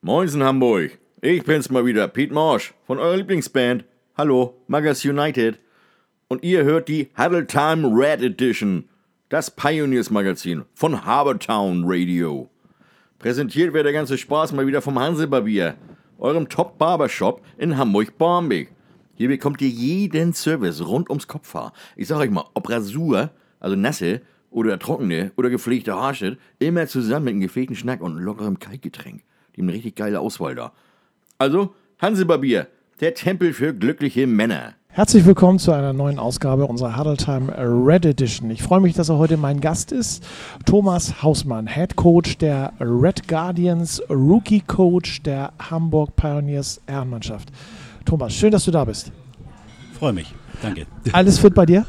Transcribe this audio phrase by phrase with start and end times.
[0.00, 3.84] Moinsen Hamburg, ich bin's mal wieder, Pete Morsch von eurer Lieblingsband.
[4.16, 5.58] Hallo, Magas United.
[6.28, 8.88] Und ihr hört die Huddle Time Red Edition,
[9.28, 12.48] das Pioneers Magazin von Harbortown Radio.
[13.18, 15.74] Präsentiert wird der ganze Spaß mal wieder vom Hansebarbier,
[16.18, 18.70] eurem Top Barbershop in Hamburg-Barmbek.
[19.16, 21.72] Hier bekommt ihr jeden Service rund ums Kopfhaar.
[21.96, 27.24] Ich sag euch mal, ob Rasur, also nasse oder trockene oder gepflegte Haarschnitt, immer zusammen
[27.24, 29.24] mit einem gefegten Schnack und lockerem Kaltgetränk.
[29.58, 30.70] Die haben eine richtig geile Auswahl da.
[31.36, 32.68] Also, Hansebarbier,
[33.00, 34.74] der Tempel für glückliche Männer.
[34.86, 38.52] Herzlich willkommen zu einer neuen Ausgabe unserer Huddle Time Red Edition.
[38.52, 40.24] Ich freue mich, dass er heute mein Gast ist.
[40.64, 47.48] Thomas Hausmann, Head Coach der Red Guardians, Rookie Coach der Hamburg Pioneers Herrenmannschaft.
[48.04, 49.10] Thomas, schön, dass du da bist.
[49.98, 50.32] Freue mich.
[50.62, 50.86] Danke.
[51.10, 51.84] Alles fit bei dir?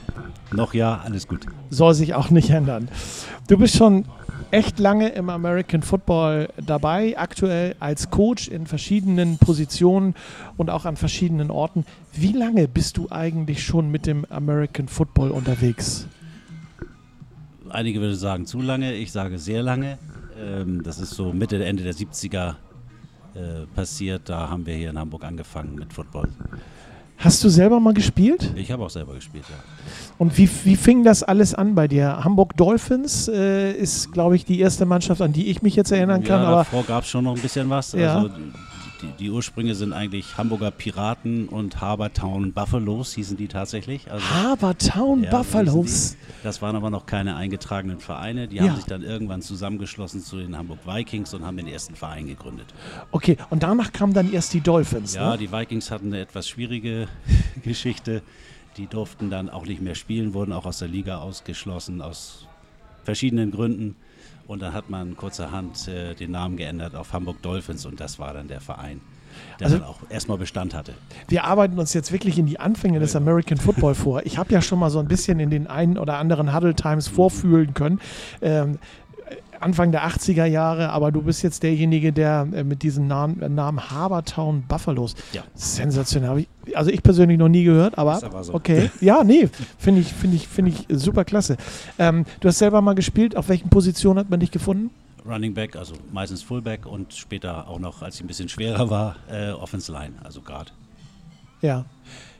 [0.51, 1.45] Noch ja, alles gut.
[1.69, 2.87] Soll sich auch nicht ändern.
[3.47, 4.05] Du bist schon
[4.51, 10.15] echt lange im American Football dabei, aktuell als Coach in verschiedenen Positionen
[10.57, 11.85] und auch an verschiedenen Orten.
[12.13, 16.07] Wie lange bist du eigentlich schon mit dem American Football unterwegs?
[17.69, 19.99] Einige würden sagen zu lange, ich sage sehr lange.
[20.39, 22.55] Ähm, das ist so Mitte, Ende der 70er
[23.35, 24.27] äh, passiert.
[24.27, 26.29] Da haben wir hier in Hamburg angefangen mit Football.
[27.19, 28.53] Hast du selber mal gespielt?
[28.55, 29.57] Ich habe auch selber gespielt, ja.
[30.17, 32.23] Und wie, wie fing das alles an bei dir?
[32.23, 36.23] Hamburg Dolphins äh, ist, glaube ich, die erste Mannschaft, an die ich mich jetzt erinnern
[36.23, 36.41] kann.
[36.41, 37.91] Ja, aber davor gab es schon noch ein bisschen was.
[37.91, 38.19] Ja.
[38.19, 38.29] Also
[39.01, 44.11] die, die Ursprünge sind eigentlich Hamburger Piraten und Habertown Buffaloes hießen die tatsächlich.
[44.11, 46.17] Also, Habertown ja, Buffaloes.
[46.43, 48.47] Das waren aber noch keine eingetragenen Vereine.
[48.47, 48.63] Die Ja.
[48.63, 52.73] haben sich dann irgendwann zusammengeschlossen zu den Hamburg Vikings und haben den ersten Verein gegründet.
[53.11, 55.15] Okay, und danach kamen dann erst die Dolphins.
[55.15, 55.37] Ja, ne?
[55.37, 57.07] die Vikings hatten eine etwas schwierige
[57.63, 58.21] Geschichte.
[58.77, 62.47] Die durften dann auch nicht mehr spielen, wurden auch aus der Liga ausgeschlossen, aus
[63.03, 63.95] verschiedenen Gründen.
[64.49, 68.33] Und dann hat man kurzerhand äh, den Namen geändert auf Hamburg Dolphins und das war
[68.33, 68.99] dann der Verein,
[69.59, 70.95] der Also- dann auch erstmal Bestand hatte.
[71.27, 74.25] Wir arbeiten uns jetzt wirklich in die Anfänge des American Football vor.
[74.25, 77.07] Ich habe ja schon mal so ein bisschen in den einen oder anderen Huddle Times
[77.07, 77.99] vorfühlen können.
[78.41, 78.79] Ähm,
[79.59, 83.49] Anfang der 80er Jahre, aber du bist jetzt derjenige, der äh, mit diesem Namen, äh,
[83.49, 85.15] Namen Habertown Buffaloes.
[85.33, 85.43] Ja.
[85.53, 86.45] Sensationell.
[86.65, 88.53] Ich, also ich persönlich noch nie gehört, aber, aber so.
[88.53, 88.89] okay.
[89.01, 91.57] Ja, nee, finde ich, finde ich, finde ich super klasse.
[91.97, 93.35] Ähm, du hast selber mal gespielt.
[93.35, 94.91] Auf welchen Positionen hat man dich gefunden?
[95.25, 99.17] Running Back, also meistens Fullback und später auch noch, als ich ein bisschen schwerer war,
[99.29, 100.73] äh, Offense Line, also Guard.
[101.61, 101.85] Ja.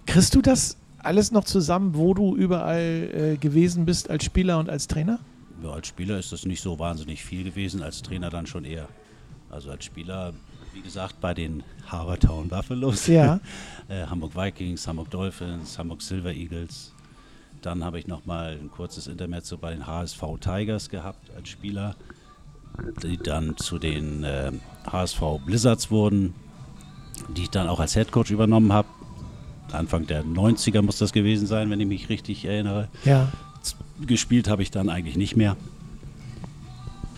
[0.06, 4.70] Kriegst du das alles noch zusammen, wo du überall äh, gewesen bist als Spieler und
[4.70, 5.20] als Trainer?
[5.64, 8.88] Ja, als Spieler ist das nicht so wahnsinnig viel gewesen, als Trainer dann schon eher.
[9.50, 10.34] Also als Spieler,
[10.74, 13.40] wie gesagt, bei den Habertown Buffaloes, Ja.
[13.90, 16.94] äh, Hamburg Vikings, Hamburg Dolphins, Hamburg Silver Eagles.
[17.62, 21.96] Dann habe ich nochmal ein kurzes Intermezzo bei den HSV Tigers gehabt als Spieler,
[23.04, 24.52] die dann zu den äh,
[24.90, 26.34] HSV Blizzards wurden,
[27.36, 28.88] die ich dann auch als Headcoach übernommen habe.
[29.74, 32.88] Anfang der 90er muss das gewesen sein, wenn ich mich richtig erinnere.
[33.04, 33.28] Ja.
[34.06, 35.56] Gespielt habe ich dann eigentlich nicht mehr.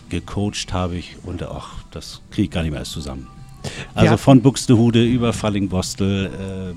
[0.08, 3.26] Gecoacht habe ich und ach, das kriege ich gar nicht mehr alles zusammen.
[3.94, 4.16] Also Ja.
[4.16, 6.74] von Buxtehude über Fallingbostel,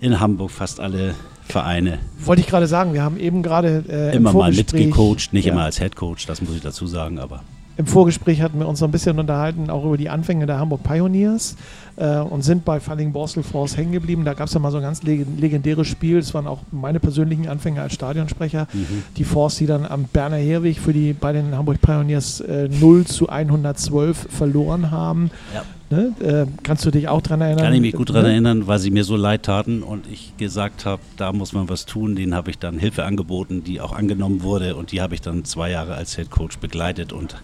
[0.00, 1.14] äh, in Hamburg fast alle
[1.48, 1.98] Vereine.
[2.24, 5.46] Wollte ich gerade sagen, wir haben eben gerade äh, im immer mal Vorgespräch, mitgecoacht, nicht
[5.46, 7.42] ja, immer als Headcoach, das muss ich dazu sagen, aber
[7.80, 10.82] Im Vorgespräch hatten wir uns so ein bisschen unterhalten, auch über die Anfänge der Hamburg
[10.82, 11.56] Pioneers
[11.96, 14.22] äh, und sind bei Falling Borstel Force hängen geblieben.
[14.26, 16.18] Da gab es ja mal so ein ganz leg legendäres Spiel.
[16.18, 18.68] Es waren auch meine persönlichen Anfänge als Stadionsprecher.
[18.70, 19.04] Mhm.
[19.16, 23.06] Die Force, die dann am Berner Herweg für die bei den Hamburg Pioneers äh, 0
[23.06, 25.30] zu 112 verloren haben.
[25.54, 25.62] Ja.
[25.90, 26.14] Ne?
[26.20, 27.64] Äh, kannst du dich auch dran erinnern?
[27.64, 28.30] kann ich mich gut daran Ne?
[28.30, 31.84] erinnern, weil sie mir so leid taten und ich gesagt habe, da muss man was
[31.84, 32.14] tun.
[32.14, 35.44] Denen habe ich dann Hilfe angeboten, die auch angenommen wurde und die habe ich dann
[35.44, 37.36] zwei Jahre als Headcoach begleitet und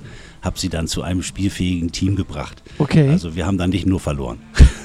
[0.42, 2.62] habe sie dann zu einem spielfähigen Team gebracht.
[2.78, 3.08] Okay.
[3.08, 4.38] Also wir haben dann nicht nur verloren.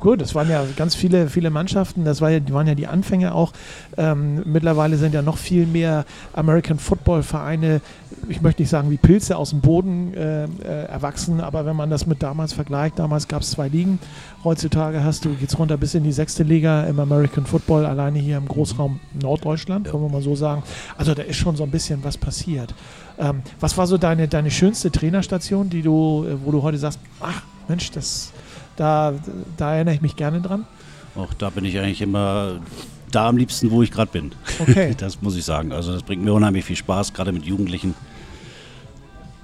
[0.00, 3.34] Gut, es waren ja ganz viele, viele Mannschaften, das war ja, waren ja die Anfänge
[3.34, 3.52] auch.
[3.96, 7.80] Ähm, mittlerweile sind ja noch viel mehr American Football Vereine,
[8.28, 10.48] ich möchte nicht sagen wie Pilze aus dem Boden äh, äh,
[10.86, 13.98] erwachsen, aber wenn man das mit damals vergleicht, damals gab es zwei Ligen.
[14.44, 18.36] Heutzutage hast du, geht's runter bis in die sechste Liga im American Football, alleine hier
[18.36, 19.92] im Großraum Norddeutschland, Ja.
[19.92, 20.62] können wir mal so sagen.
[20.96, 22.74] Also da ist schon so ein bisschen was passiert.
[23.18, 27.00] Ähm, was war so deine, deine schönste Trainerstation, die du, äh, wo du heute sagst,
[27.20, 28.32] ach Mensch, das
[28.78, 29.14] da,
[29.56, 30.64] da erinnere ich mich gerne dran.
[31.16, 32.60] Auch da bin ich eigentlich immer
[33.10, 34.32] da am liebsten, wo ich gerade bin.
[34.58, 34.94] Okay.
[34.98, 35.72] Das muss ich sagen.
[35.72, 37.94] Also das bringt mir unheimlich viel Spaß, gerade mit Jugendlichen.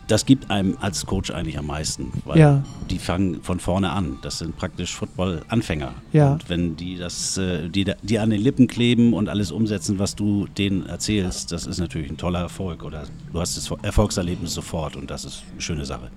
[0.06, 2.62] Das gibt einem als Coach eigentlich am meisten, weil Ja.
[2.90, 4.18] die fangen von vorne an.
[4.20, 5.94] Das sind praktisch Football-Anfänger.
[6.12, 6.32] Ja.
[6.34, 10.14] Und wenn die das, äh, die, die an den Lippen kleben und alles umsetzen, was
[10.14, 14.94] du denen erzählst, das ist natürlich ein toller Erfolg oder du hast das Erfolgserlebnis sofort
[14.94, 16.10] und das ist eine schöne Sache.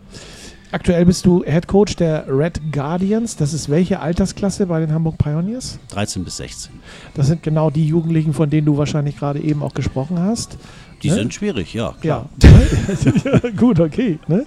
[0.72, 3.38] Aktuell bist du Head Coach der Red Guardians.
[3.38, 5.80] Das ist welche Altersklasse bei den Hamburg Pioneers?
[5.90, 6.74] 13 bis 16.
[7.14, 10.58] Das sind genau die Jugendlichen, von denen du wahrscheinlich gerade eben auch gesprochen hast.
[11.04, 11.16] Die Ne?
[11.16, 11.94] sind schwierig, ja.
[12.02, 12.25] Ja.
[12.40, 13.52] Klar.
[13.56, 14.19] Gut, okay.
[14.28, 14.46] Ne?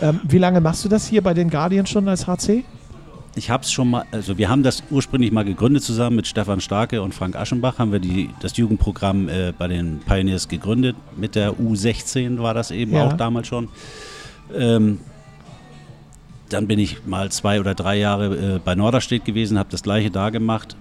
[0.00, 2.62] Ähm, wie lange machst du das hier bei den Guardians schon als HC?
[3.34, 6.60] Ich habe es schon mal, also wir haben das ursprünglich mal gegründet zusammen mit Stefan
[6.60, 10.96] Starke und Frank Aschenbach, haben wir die, das Jugendprogramm äh, bei den Pioneers gegründet.
[11.16, 13.06] Mit der U16 war das eben Ja.
[13.08, 13.68] auch damals schon.
[14.56, 15.00] Ähm,
[16.48, 20.10] dann bin ich mal zwei oder drei Jahre äh, bei Norderstedt gewesen, habe das gleiche
[20.10, 20.76] da gemacht,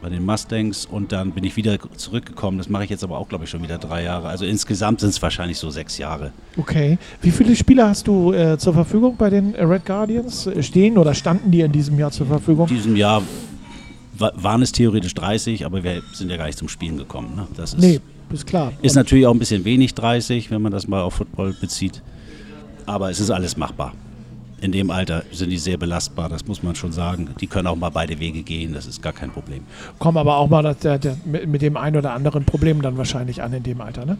[0.00, 2.58] bei den Mustangs und dann bin ich wieder zurückgekommen.
[2.58, 4.28] Das mache ich jetzt aber auch, glaube ich, schon wieder drei Jahre.
[4.28, 6.30] Also insgesamt sind es wahrscheinlich so sechs Jahre.
[6.56, 6.98] Okay.
[7.20, 10.46] Wie viele Spieler hast du äh, zur Verfügung bei den Red Guardians?
[10.46, 12.68] Äh, Stehen oder standen die in diesem Jahr zur Verfügung?
[12.68, 13.22] In diesem Jahr
[14.16, 17.34] wa- waren es theoretisch 30, aber wir sind ja gar nicht zum Spielen gekommen.
[17.34, 17.48] Ne?
[17.56, 17.98] Das ist, Nee,
[18.32, 18.72] ist klar.
[18.82, 22.02] ist natürlich auch ein bisschen wenig 30, wenn man das mal auf Football bezieht.
[22.86, 23.94] Aber es ist alles machbar.
[24.60, 27.28] In dem Alter sind die sehr belastbar, das muss man schon sagen.
[27.40, 29.62] Die können auch mal beide Wege gehen, das ist gar kein Problem.
[29.98, 33.52] kommen aber auch mal das, der, mit, dem einen oder anderen Problem dann wahrscheinlich an
[33.52, 34.18] in dem Alter, ne?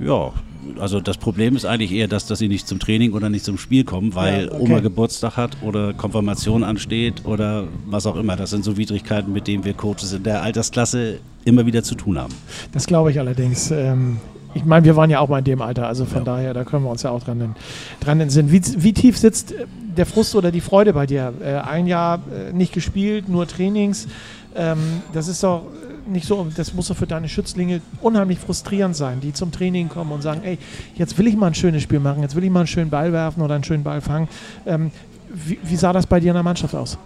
[0.00, 0.32] Ja,
[0.80, 3.56] also das Problem ist eigentlich eher, dass, dass sie nicht zum Training oder nicht zum
[3.56, 4.62] Spiel kommen, weil Ja, okay.
[4.62, 8.36] Oma Geburtstag hat oder Konfirmation ansteht oder was auch immer.
[8.36, 12.18] Das sind so Widrigkeiten, mit denen wir Coaches in der Altersklasse immer wieder zu tun
[12.18, 12.34] haben.
[12.72, 13.70] Das glaube ich allerdings.
[13.70, 14.18] Ähm,
[14.56, 16.24] ich meine, wir waren ja auch mal in dem Alter, also von Ja.
[16.24, 17.54] daher, da können wir uns ja auch dran,
[18.00, 18.50] dran entsinnen.
[18.50, 19.66] Wie, wie tief sitzt äh,
[19.96, 21.32] der Frust oder die Freude bei dir?
[21.44, 24.08] Äh, ein Jahr äh, nicht gespielt, nur Trainings.
[24.54, 24.78] Ähm,
[25.12, 25.62] das ist doch
[26.06, 30.12] nicht so, das muss doch für deine Schützlinge unheimlich frustrierend sein, die zum Training kommen
[30.12, 30.58] und sagen, ey,
[30.94, 33.12] jetzt will ich mal ein schönes Spiel machen, jetzt will ich mal einen schönen Ball
[33.12, 34.28] werfen oder einen schönen Ball fangen.
[34.64, 34.90] Ähm,
[35.34, 36.96] wie, wie sah das bei dir in der Mannschaft aus?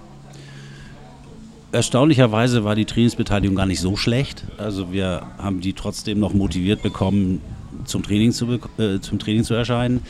[1.73, 4.45] Erstaunlicherweise war die Trainingsbeteiligung gar nicht so schlecht.
[4.59, 7.41] Also wir haben die trotzdem noch motiviert bekommen,
[7.85, 10.03] zum Training zu, äh, zum Training zu erscheinen.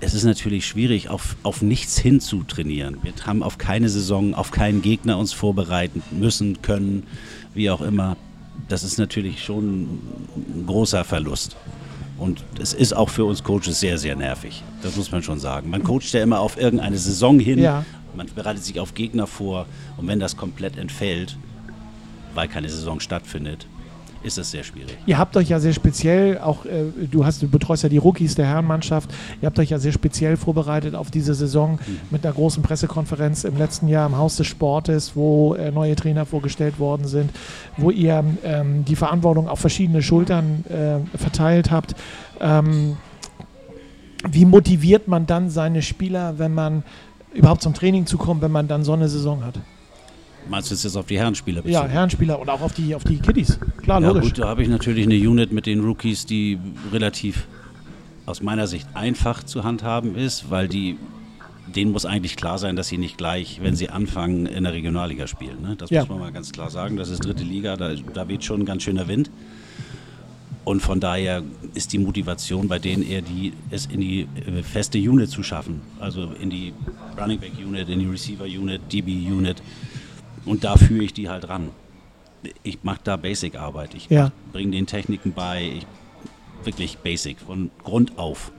[0.00, 2.98] Es ist natürlich schwierig, auf, auf nichts hin zu trainieren.
[3.02, 7.04] Wir haben auf keine Saison, auf keinen Gegner uns vorbereiten müssen, können,
[7.54, 8.16] wie auch immer.
[8.68, 9.84] Das ist natürlich schon
[10.36, 11.56] ein großer Verlust.
[12.18, 14.62] Und es ist auch für uns Coaches sehr, sehr nervig.
[14.82, 15.68] Das muss man schon sagen.
[15.70, 17.58] Man coacht ja immer auf irgendeine Saison hin.
[17.58, 17.84] Ja.
[18.16, 19.66] Man bereitet sich auf Gegner vor.
[19.96, 21.36] Und wenn das komplett entfällt,
[22.34, 23.66] weil keine Saison stattfindet,
[24.22, 24.96] ist es sehr schwierig.
[25.06, 28.34] Ihr habt euch ja sehr speziell, auch äh, du hast, du betreust ja die Rookies
[28.34, 29.10] der Herrenmannschaft,
[29.40, 31.78] ihr habt euch ja sehr speziell vorbereitet auf diese Saison
[32.10, 36.26] mit einer großen Pressekonferenz im letzten Jahr im Haus des Sportes, wo äh, neue Trainer
[36.26, 37.30] vorgestellt worden sind,
[37.76, 41.94] wo ihr ähm, die Verantwortung auf verschiedene Schultern äh, verteilt habt.
[42.40, 42.96] Ähm,
[44.28, 46.82] wie motiviert man dann seine Spieler, wenn man
[47.36, 49.58] überhaupt zum Training zu kommen, wenn man dann so eine Saison hat?
[50.48, 51.86] Meinst du es jetzt auf die Herrenspieler Ja?
[51.86, 53.58] Herrenspieler und auch auf die, auf die Kiddies.
[53.82, 54.24] Klar, Ja, logisch.
[54.30, 56.58] gut, da habe ich natürlich eine Unit mit den Rookies, die
[56.92, 57.46] relativ
[58.26, 60.96] aus meiner Sicht einfach zu handhaben ist, weil die
[61.74, 65.26] denen muss eigentlich klar sein, dass sie nicht gleich, wenn sie anfangen, in der Regionalliga
[65.26, 65.62] spielen.
[65.62, 65.74] Ne?
[65.76, 66.02] Das Ja.
[66.02, 66.96] muss man mal ganz klar sagen.
[66.96, 69.32] Das ist dritte Liga, da, da weht schon ein ganz schöner Wind.
[70.66, 74.98] Und von daher ist die Motivation bei denen eher die, es in die äh, feste
[74.98, 75.80] Unit zu schaffen.
[76.00, 76.72] Also in die
[77.16, 79.62] Running Back Unit, in die Receiver Unit, DB Unit.
[80.44, 81.70] Und da führe ich die halt ran.
[82.64, 83.94] Ich mache da Basic-Arbeit.
[83.94, 84.32] Ich Ja.
[84.52, 85.70] bringe den Techniken bei.
[85.78, 85.86] Ich,
[86.64, 88.50] wirklich Basic, von Grund auf.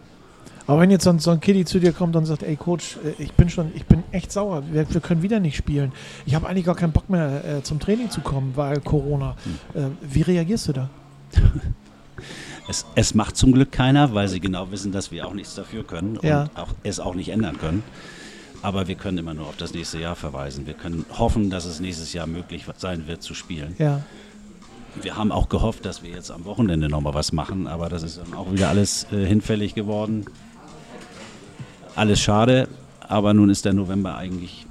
[0.65, 2.99] Aber wenn jetzt so ein, so ein Kiddie zu dir kommt und sagt, ey Coach,
[3.03, 5.91] äh, ich bin schon, ich bin echt sauer, wir, wir können wieder nicht spielen.
[6.25, 9.35] Ich habe eigentlich gar keinen Bock mehr äh, zum Training zu kommen, weil Corona.
[9.73, 9.81] Hm.
[9.81, 10.89] Äh, wie reagierst du da?
[12.69, 15.83] Es, es macht zum Glück keiner, weil sie genau wissen, dass wir auch nichts dafür
[15.85, 16.43] können Ja.
[16.43, 17.83] und auch, es auch nicht ändern können.
[18.61, 20.65] Aber wir können immer nur auf das nächste Jahr verweisen.
[20.67, 23.75] Wir können hoffen, dass es nächstes Jahr möglich sein wird zu spielen.
[23.77, 24.01] Ja.
[25.01, 28.17] Wir haben auch gehofft, dass wir jetzt am Wochenende nochmal was machen, aber das ist
[28.17, 30.25] dann auch wieder alles äh, hinfällig geworden.
[31.95, 32.67] Alles schade,
[32.99, 34.66] aber nun ist der November eigentlich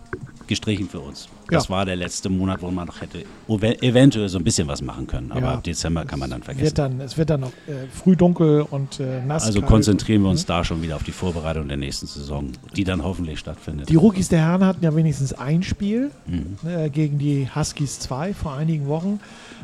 [0.47, 1.29] gestrichen für uns.
[1.49, 1.71] Das Ja.
[1.71, 5.07] war der letzte Monat, wo man noch hätte ev- eventuell so ein bisschen was machen
[5.07, 5.31] können.
[5.33, 5.55] Aber Ja.
[5.55, 6.65] ab Dezember kann man dann vergessen.
[6.67, 9.45] Wird dann, es wird dann noch äh, früh dunkel und äh, nass.
[9.47, 13.03] Also konzentrieren wir uns da schon wieder auf die Vorbereitung der nächsten Saison, die dann
[13.05, 13.89] hoffentlich stattfindet.
[13.89, 16.57] Die Rookies der Herren hatten ja wenigstens ein Spiel Mhm.
[16.69, 19.21] äh, gegen die Huskies 2 vor einigen Wochen.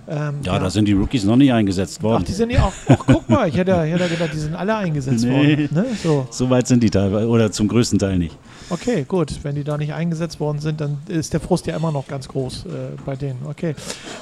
[0.08, 2.24] Ähm, Ja, da sind die Rookies noch nicht eingesetzt Ach, worden.
[2.26, 2.72] die sind ja auch.
[2.88, 5.30] Ach, guck mal, ich hätte, hätte gedacht, die sind alle eingesetzt Nee.
[5.30, 5.68] worden.
[5.72, 5.86] Ne?
[6.02, 6.26] So.
[6.30, 8.36] So weit sind die teilweise, oder zum größten Teil nicht.
[8.72, 9.44] Okay, gut.
[9.44, 12.26] Wenn die da nicht eingesetzt worden sind, dann ist der Frust ja immer noch ganz
[12.26, 12.68] groß äh,
[13.04, 13.40] bei denen.
[13.46, 13.74] Okay.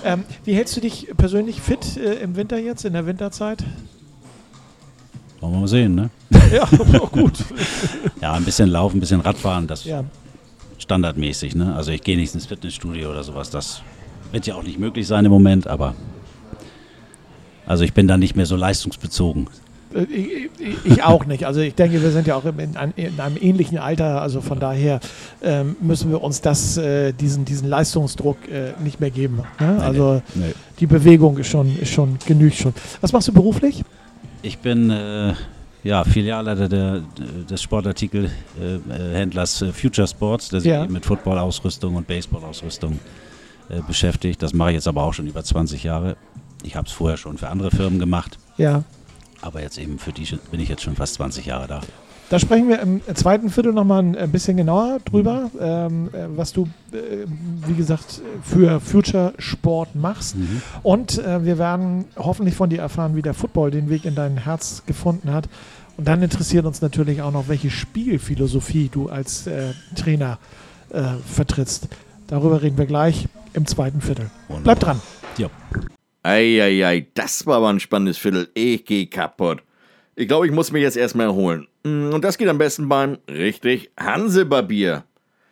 [0.05, 3.63] Ähm, wie hältst du dich persönlich fit äh, im Winter jetzt, in der Winterzeit?
[5.39, 6.11] Wollen wir mal sehen, ne?
[6.53, 7.45] Ja, auch gut.
[8.21, 10.03] Ja, ein bisschen laufen, ein bisschen Radfahren, das Ja,
[10.79, 11.77] standardmäßig, ne?
[11.77, 13.83] Also ich gehe nicht ins Fitnessstudio oder sowas, das
[14.33, 15.95] wird ja auch nicht möglich sein im Moment, aber
[17.67, 19.47] also ich bin da nicht mehr so leistungsbezogen.
[19.95, 20.51] Äh, ich,
[20.85, 21.47] ich, auch nicht.
[21.47, 24.23] Also ich denke, wir sind ja auch in, in, in einem ähnlichen Alter.
[24.23, 25.01] Also von daher
[25.43, 29.43] ähm, müssen wir uns das, äh, diesen, diesen Leistungsdruck äh, nicht mehr geben.
[29.59, 29.83] Ne?
[29.83, 30.53] Also nee.
[30.79, 32.75] die Bewegung ist schon, ist schon genügt schon.
[33.01, 33.83] Was machst du beruflich?
[34.43, 35.35] Ich bin äh,
[35.83, 37.03] ja, Filialleiter der,
[37.49, 40.87] des Sportartikelhändlers äh, Future Sports, der sich ja.
[40.87, 43.01] mit Football-Ausrüstung und Baseball-Ausrüstung
[43.69, 44.43] äh, beschäftigt.
[44.43, 46.19] Das mache ich jetzt aber auch schon über 20 Jahre.
[46.63, 48.39] Ich habe es vorher schon für andere Firmen gemacht.
[48.59, 48.85] Ja.
[49.43, 51.81] Aber jetzt eben für die bin ich jetzt schon fast 20 Jahre da.
[52.31, 56.69] Da sprechen wir im zweiten Viertel nochmal ein bisschen genauer drüber, ähm, äh, was du,
[56.93, 57.27] äh,
[57.67, 60.37] wie gesagt, für Future Sport machst.
[60.37, 60.63] Mhm.
[60.85, 64.37] Und äh, wir werden hoffentlich von dir erfahren, wie der Football den Weg in dein
[64.37, 65.49] Herz gefunden hat.
[65.97, 70.39] Und dann interessiert uns natürlich auch noch, welche Spielphilosophie du als äh, Trainer
[70.91, 71.89] äh, vertrittst.
[72.29, 74.31] Darüber reden wir gleich im zweiten Viertel.
[74.47, 74.63] Wunderbar.
[74.63, 75.01] Bleib dran.
[75.37, 75.51] Ja.
[76.23, 78.51] Eieiei, das war aber ein spannendes Viertel.
[78.55, 79.63] Ich gehe kaputt.
[80.17, 81.67] Ich glaube, ich muss mich jetzt erstmal erholen.
[81.83, 85.05] Mm, und das geht am besten beim, richtig, Hansebarbier.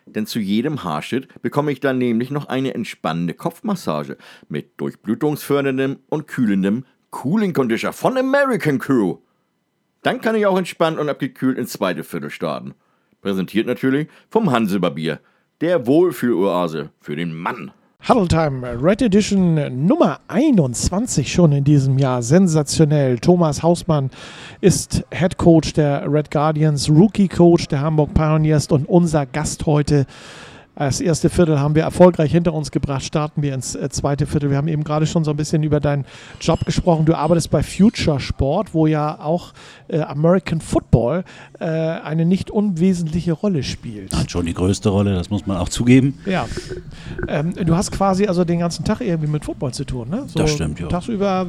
[0.05, 6.27] Denn zu jedem Haarschnitt bekomme ich dann nämlich noch eine entspannende Kopfmassage mit durchblutungsförderndem und
[6.27, 9.19] kühlendem Cooling Conditioner von American Crew.
[10.03, 12.75] Dann kann ich auch entspannt und abgekühlt ins zweite Viertel starten.
[13.23, 15.21] Präsentiert natürlich vom Hansebarbier,
[15.63, 17.73] der Wohlfühloase für den Mann.
[18.09, 22.23] Huddle Time Red Edition Nummer 21 schon in diesem Jahr.
[22.23, 23.19] Sensationell.
[23.19, 24.09] Thomas Hausmann
[24.63, 30.07] ist Head Coach der Red Guardians, Rookie Coach der Hamburg Pioneers und unser Gast heute
[30.87, 33.05] das erste Viertel haben wir erfolgreich hinter uns gebracht.
[33.05, 34.51] Starten wir ins äh, zweite Viertel.
[34.51, 36.05] Wir haben eben gerade schon so ein bisschen über deinen
[36.41, 37.05] Job gesprochen.
[37.05, 39.53] Du arbeitest bei Future Sport, wo ja auch
[39.89, 41.25] äh, American Football
[41.59, 44.15] äh, eine nicht unwesentliche Rolle spielt.
[44.15, 46.19] Hat schon die größte Rolle, das muss man auch zugeben.
[46.27, 46.47] Ja.
[47.27, 50.25] Ähm, du hast quasi also den ganzen Tag irgendwie mit Football zu tun, ne?
[50.27, 50.87] So das stimmt, ja.
[50.89, 51.47] Tagsüber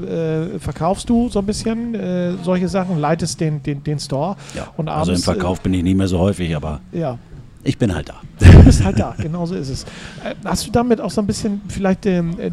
[0.56, 4.36] äh, verkaufst du so ein bisschen äh, solche Sachen, leitest den, den, den Store.
[4.56, 4.68] Ja.
[4.78, 6.82] Und abends, also im Verkauf bin ich nicht mehr so häufig, aber.
[6.92, 7.18] Ja.
[7.64, 8.22] Ich bin halt da.
[8.40, 9.84] Du bist halt da, genau so ist es.
[10.24, 12.52] Äh, hast du damit auch so ein bisschen vielleicht ähm, äh,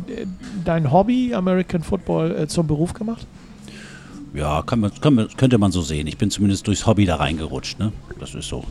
[0.65, 3.27] dein Hobby American Football äh, zum Beruf gemacht?
[4.35, 6.07] Ja, kann man, kann man, könnte man so sehen.
[6.07, 7.79] Ich bin zumindest durchs Hobby da reingerutscht.
[7.79, 7.93] Ne?
[8.19, 8.65] Das ist so.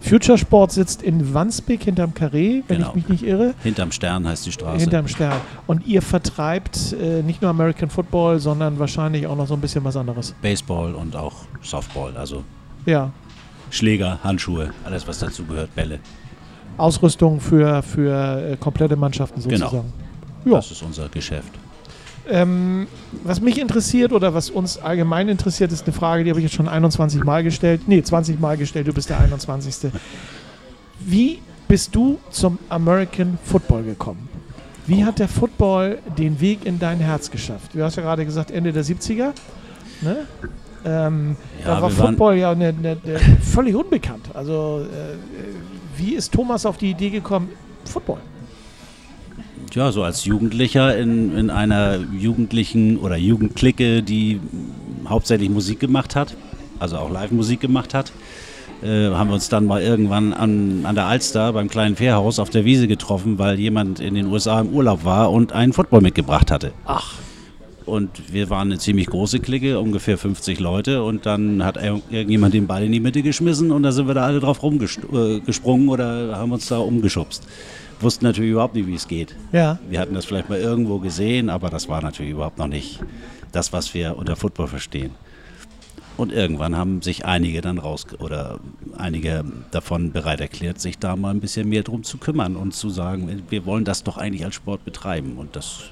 [0.00, 2.88] Future Sport sitzt in Wandsbek hinterm Carré, wenn genau.
[2.88, 3.54] ich mich nicht irre.
[3.62, 4.80] Hinterm Stern heißt die Straße.
[4.80, 5.40] Hinterm Stern.
[5.66, 9.84] Und ihr vertreibt äh, nicht nur American Football, sondern wahrscheinlich auch noch so ein bisschen
[9.84, 10.34] was anderes.
[10.42, 12.16] Baseball und auch Softball.
[12.16, 12.42] Also
[12.86, 13.12] ja.
[13.70, 16.00] Schläger, Handschuhe, alles was dazu gehört, Bälle.
[16.76, 19.66] Ausrüstung für, für äh, komplette Mannschaften genau.
[19.66, 19.92] sozusagen.
[20.44, 20.56] Genau.
[20.56, 21.52] Das ist unser Geschäft.
[22.28, 22.86] Ähm,
[23.24, 26.54] was mich interessiert oder was uns allgemein interessiert, ist eine Frage, die habe ich jetzt
[26.54, 27.82] schon 21 Mal gestellt.
[27.86, 29.90] Nee, 20 Mal gestellt, du bist der 21.
[31.00, 34.28] Wie bist du zum American Football gekommen?
[34.86, 37.74] Wie hat der Football den Weg in dein Herz geschafft?
[37.74, 39.32] Du hast ja gerade gesagt, Ende der 70er.
[40.02, 40.26] Ne?
[40.84, 44.30] Ähm, ja, da war Football ja eine, eine, eine völlig unbekannt.
[44.34, 45.16] Also, äh,
[45.98, 47.50] wie ist Thomas auf die Idee gekommen,
[47.84, 48.18] Football?
[49.72, 54.40] Ja, so als Jugendlicher in, in einer jugendlichen oder Jugendklicke, die
[55.06, 56.34] hauptsächlich Musik gemacht hat,
[56.80, 58.10] also auch Live-Musik gemacht hat,
[58.82, 62.50] äh, haben wir uns dann mal irgendwann an, an der Alster beim kleinen Fährhaus auf
[62.50, 66.50] der Wiese getroffen, weil jemand in den USA im Urlaub war und einen Football mitgebracht
[66.50, 66.72] hatte.
[66.86, 67.14] Ach.
[67.86, 71.02] Und wir waren eine ziemlich große Clique, ungefähr 50 Leute.
[71.02, 74.26] Und dann hat irgendjemand den Ball in die Mitte geschmissen und da sind wir da
[74.26, 77.46] alle drauf rumgesprungen äh, oder haben uns da umgeschubst.
[78.00, 79.34] Wussten natürlich überhaupt nicht, wie es geht.
[79.52, 79.78] Ja.
[79.88, 83.00] Wir hatten das vielleicht mal irgendwo gesehen, aber das war natürlich überhaupt noch nicht
[83.52, 85.10] das, was wir unter Football verstehen.
[86.16, 88.60] Und irgendwann haben sich einige dann raus oder
[88.96, 92.90] einige davon bereit erklärt, sich da mal ein bisschen mehr drum zu kümmern und zu
[92.90, 95.38] sagen, wir wollen das doch eigentlich als Sport betreiben.
[95.38, 95.84] Und das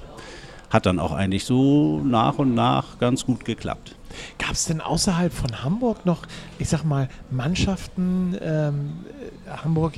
[0.70, 3.94] hat dann auch eigentlich so nach und nach ganz gut geklappt.
[4.38, 6.22] Gab es denn außerhalb von Hamburg noch,
[6.58, 9.04] ich sag mal, Mannschaften, ähm,
[9.62, 9.94] Hamburg,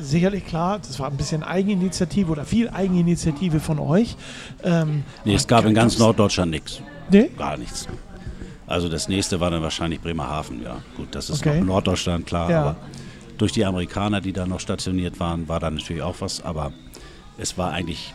[0.00, 4.16] sicherlich klar, das war ein bisschen Eigeninitiative oder viel Eigeninitiative von euch.
[4.62, 6.80] Ähm, nee, es gab in ganz Norddeutschland nichts.
[7.10, 7.30] Nee?
[7.36, 7.88] Gar nichts.
[8.66, 10.76] Also das nächste war dann wahrscheinlich Bremerhaven, ja.
[10.96, 11.58] Gut, das ist okay.
[11.60, 12.60] noch Norddeutschland, klar, ja.
[12.60, 12.76] aber
[13.38, 16.72] durch die Amerikaner, die da noch stationiert waren, war da natürlich auch was, aber
[17.38, 18.14] es war eigentlich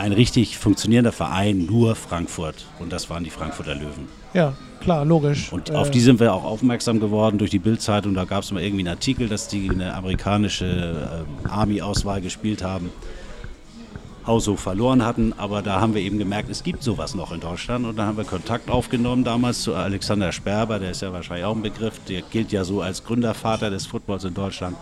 [0.00, 2.66] ein richtig funktionierender Verein, nur Frankfurt.
[2.78, 4.08] Und das waren die Frankfurter Löwen.
[4.32, 5.52] Ja, klar, logisch.
[5.52, 8.14] Und äh, auf die sind wir auch aufmerksam geworden durch die Bildzeitung.
[8.14, 12.90] Da gab es mal irgendwie einen Artikel, dass die eine amerikanische äh, Army-Auswahl gespielt haben.
[14.26, 17.86] Haushoch verloren hatten, aber da haben wir eben gemerkt, es gibt sowas noch in Deutschland
[17.86, 21.56] und dann haben wir Kontakt aufgenommen damals zu Alexander Sperber, der ist ja wahrscheinlich auch
[21.56, 24.76] ein Begriff, der gilt ja so als Gründervater des Footballs in Deutschland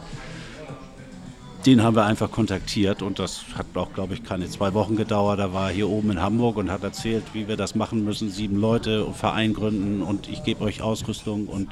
[1.69, 5.39] den haben wir einfach kontaktiert und das hat auch, glaube ich, keine zwei Wochen gedauert.
[5.39, 8.31] Da war hier oben in Hamburg und hat erzählt, wie wir das machen müssen.
[8.31, 11.69] Sieben Leute und Verein gründen und ich gebe euch Ausrüstung und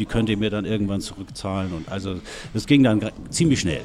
[0.00, 1.72] die könnt ihr mir dann irgendwann zurückzahlen.
[1.72, 2.16] Und also
[2.54, 3.82] es ging dann ziemlich schnell.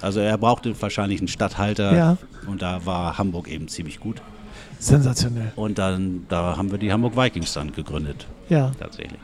[0.00, 2.16] Also er brauchte wahrscheinlich einen Stadthalter Ja.
[2.46, 4.22] und da war Hamburg eben ziemlich gut.
[4.78, 5.52] Sensationell.
[5.54, 8.72] Und dann da haben wir die Hamburg Vikings dann gegründet, Ja.
[8.80, 9.20] tatsächlich.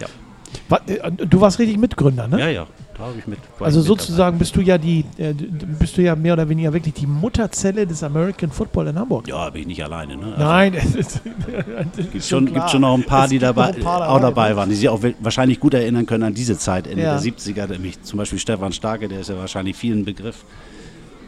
[0.00, 2.40] Ja, äh, Du warst richtig Mitgründer, ne?
[2.40, 3.38] ja, ja da habe ich mit.
[3.60, 7.06] Also sozusagen bist du ja die, äh, bist du ja mehr oder weniger wirklich die
[7.06, 9.26] Mutterzelle des American Football in Hamburg.
[9.26, 9.44] dabei.
[9.44, 10.16] Ja, bin ich nicht alleine.
[10.16, 10.26] Ne?
[10.34, 11.20] Also Nein, es ist,
[12.12, 14.56] Gibt schon, gibt schon noch ein paar, Es die dabei, paar auch dabei, dabei ne?
[14.56, 17.18] waren, die sich auch wahrscheinlich gut erinnern können an diese Zeit, Ende Ja.
[17.18, 17.66] der 70er.
[17.68, 20.44] Nämlich zum Beispiel Stefan Starke, der ist ja wahrscheinlich vielen Begriff.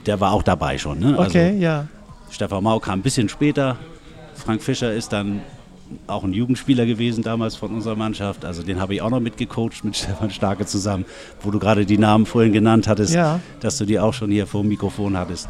[0.06, 1.00] Der war auch dabei schon.
[1.00, 1.18] Ne?
[1.18, 1.78] Okay, ja.
[1.80, 1.88] Also
[2.30, 3.76] Stefan Mau kam ein bisschen später.
[4.34, 5.40] Frank Fischer ist dann
[6.06, 8.44] auch ein Jugendspieler gewesen damals von unserer Mannschaft.
[8.44, 11.04] Also den habe ich auch noch mitgecoacht mit Stefan Starke zusammen,
[11.42, 13.40] wo du gerade die Namen vorhin genannt hattest, Ja.
[13.60, 15.48] dass du die auch schon hier vor dem Mikrofon hattest.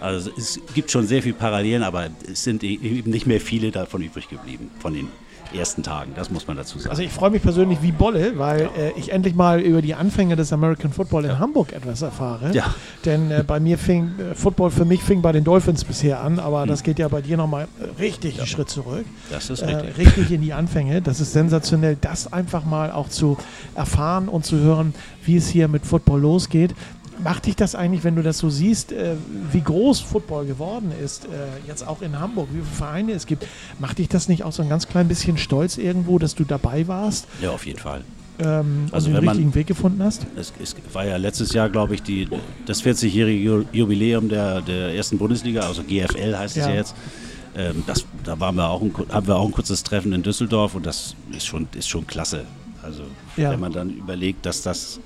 [0.00, 3.70] Also es gibt schon sehr viel Parallelen, aber es sind e- eben nicht mehr viele
[3.72, 5.08] davon übrig geblieben, von den
[5.54, 6.90] ersten Tagen, das muss man dazu sagen.
[6.90, 10.36] Also ich freue mich persönlich wie Bolle, weil äh, ich endlich mal über die Anfänge
[10.36, 12.50] des American Football in Hamburg etwas erfahre.
[12.52, 12.74] Ja.
[13.04, 16.38] Denn äh, bei mir fing äh, Football für mich fing bei den Dolphins bisher an,
[16.38, 16.68] aber Hm.
[16.68, 19.04] das geht ja bei dir nochmal richtig einen Schritt zurück.
[19.30, 19.98] das ist Äh, richtig.
[19.98, 21.00] richtig in die Anfänge.
[21.02, 23.36] Das ist sensationell, das einfach mal auch zu
[23.74, 26.74] erfahren und zu hören, wie es hier mit Football losgeht.
[27.22, 29.14] Macht dich das eigentlich, wenn du das so siehst, äh,
[29.52, 31.28] wie groß Football geworden ist, äh,
[31.66, 33.46] jetzt auch in Hamburg, wie viele Vereine es gibt,
[33.78, 36.86] macht dich das nicht auch so ein ganz klein bisschen stolz irgendwo, dass du dabei
[36.86, 38.02] warst Ja, auf jeden Fall.
[38.38, 40.26] ähm, Also und den man- richtigen Weg gefunden hast?
[40.36, 42.28] Es, es war ja letztes Jahr, glaube ich, die,
[42.66, 46.70] das 40-jährige Ju- Jubiläum der, der ersten Bundesliga, also GFL heißt es Ja.
[46.70, 46.94] ja jetzt.
[47.56, 50.74] Ähm, das, da waren wir auch ein, haben wir auch ein kurzes Treffen in Düsseldorf
[50.76, 52.44] und das ist schon, ist schon klasse.
[52.82, 53.02] Also
[53.36, 53.50] Ja.
[53.50, 55.00] wenn man dann überlegt, dass, das,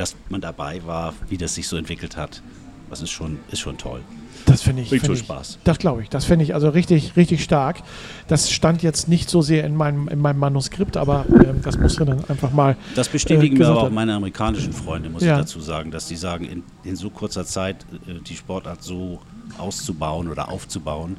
[0.00, 2.42] dass man dabei war, wie das sich so entwickelt hat,
[2.88, 4.00] das ist schon, ist schon toll.
[4.46, 4.88] Das finde ich.
[4.88, 5.58] Bringt find schon Spaß.
[5.62, 6.08] Das glaube ich.
[6.08, 7.82] Das finde ich also richtig, richtig stark.
[8.26, 12.04] Das stand jetzt nicht so sehr in meinem, in meinem Manuskript, aber ähm, das musste
[12.06, 12.76] dann einfach mal.
[12.96, 15.34] Das bestätigen mir gesagt aber auch meine amerikanischen Freunde, muss Ja.
[15.34, 17.76] ich dazu sagen, dass die sagen, in, in so kurzer Zeit
[18.08, 19.20] äh, die Sportart so
[19.58, 21.16] auszubauen oder aufzubauen,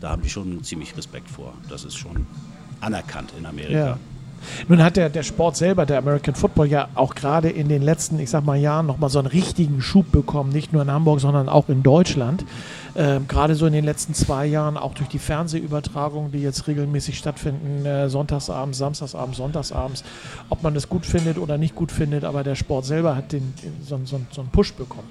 [0.00, 1.52] da haben die schon ziemlich Respekt vor.
[1.68, 2.26] Das ist schon
[2.80, 3.78] anerkannt in Amerika.
[3.78, 3.98] Ja.
[4.68, 8.18] Nun hat der, der Sport selber, der American Football, ja auch gerade in den letzten,
[8.18, 10.50] ich sag mal, Jahren nochmal so einen richtigen Schub bekommen.
[10.50, 12.44] Nicht nur in Hamburg, sondern auch in Deutschland.
[12.94, 17.16] Ähm, gerade so in den letzten zwei Jahren, auch durch die Fernsehübertragungen, die jetzt regelmäßig
[17.18, 20.04] stattfinden, äh, sonntagsabends, samstagsabends, sonntagsabends,
[20.50, 23.54] ob man das gut findet oder nicht gut findet, aber der Sport selber hat den,
[23.86, 25.08] so, so, so einen Push bekommen.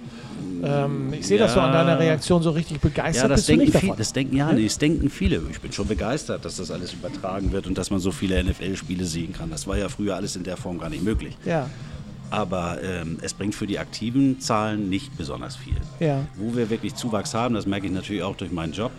[0.63, 1.83] Ähm, ich sehe das so an Ja.
[1.83, 3.23] deiner Reaktion so richtig begeistert.
[3.29, 5.41] Ja, das denken, viel, das denken ja, nee, das denken viele.
[5.49, 9.05] Ich bin schon begeistert, dass das alles übertragen wird und dass man so viele NFL-Spiele
[9.05, 9.49] sehen kann.
[9.49, 11.35] Das war ja früher alles in der Form gar nicht möglich.
[11.45, 11.67] ja,
[12.31, 15.75] Aber ähm, es bringt für die aktiven Zahlen nicht besonders viel.
[15.99, 18.91] ja, Wo wir wirklich Zuwachs haben, das merke ich natürlich auch durch meinen Job,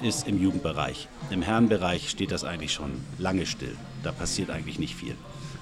[0.00, 1.08] ist im Jugendbereich.
[1.30, 3.74] Im Herrenbereich steht das eigentlich schon lange still.
[4.04, 5.14] Da passiert eigentlich nicht viel.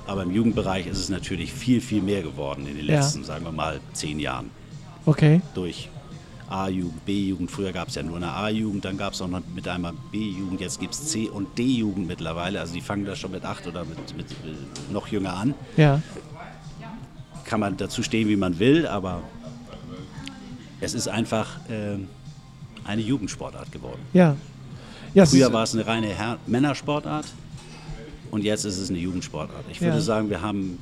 [0.06, 2.96] Aber im Jugendbereich ist es natürlich viel, viel mehr geworden in den Ja.
[3.00, 4.50] letzten, sagen wir mal, zehn Jahren.
[5.06, 5.40] okay.
[5.54, 5.88] Durch
[6.48, 7.50] A-Jugend, B-Jugend.
[7.50, 10.60] Früher gab es ja nur eine A-Jugend, dann gab es auch noch mit einmal B-Jugend.
[10.60, 12.60] Jetzt gibt es C- und D-Jugend mittlerweile.
[12.60, 16.00] Also die fangen da schon mit acht oder mit, mit äh, noch jünger an Ja,
[17.46, 19.22] kann man dazu stehen, wie man will, aber
[20.80, 22.08] es ist einfach ähm,
[22.84, 24.00] eine Jugendsportart geworden.
[24.12, 24.36] ja.
[25.14, 27.26] ja Früher war es eine reine Herr Männersportart
[28.30, 29.64] und jetzt ist es eine Jugendsportart.
[29.70, 30.02] Ich würde Ja.
[30.02, 30.78] sagen, wir haben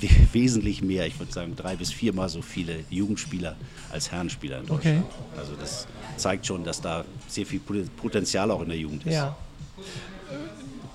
[0.00, 3.56] we wesentlich mehr, ich würde sagen drei bis viermal so viele Jugendspieler
[3.90, 4.96] als Herrenspieler in Okay.
[5.00, 5.04] Deutschland.
[5.38, 5.86] Also das
[6.18, 9.14] zeigt schon, dass da sehr viel Pot- Potenzial auch in der Jugend ist.
[9.14, 9.34] Ja.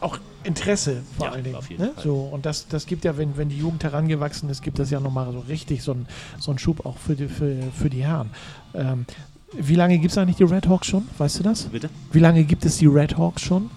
[0.01, 1.55] Auch Interesse vor Ja, allen Dingen.
[1.55, 1.91] auf jeden ne?
[1.93, 2.03] Fall.
[2.03, 4.99] So, und das, das gibt ja, wenn, wenn die Jugend herangewachsen ist, gibt das ja
[4.99, 6.07] nochmal so richtig so einen
[6.39, 8.31] so einen Schub auch für die, für, für die Herren.
[8.73, 9.05] Ähm,
[9.53, 11.07] wie lange gibt es eigentlich die Red Hawks schon?
[11.17, 11.63] Weißt du das?
[11.65, 11.89] Bitte?
[12.11, 13.69] Wie lange gibt es die Red Hawks schon?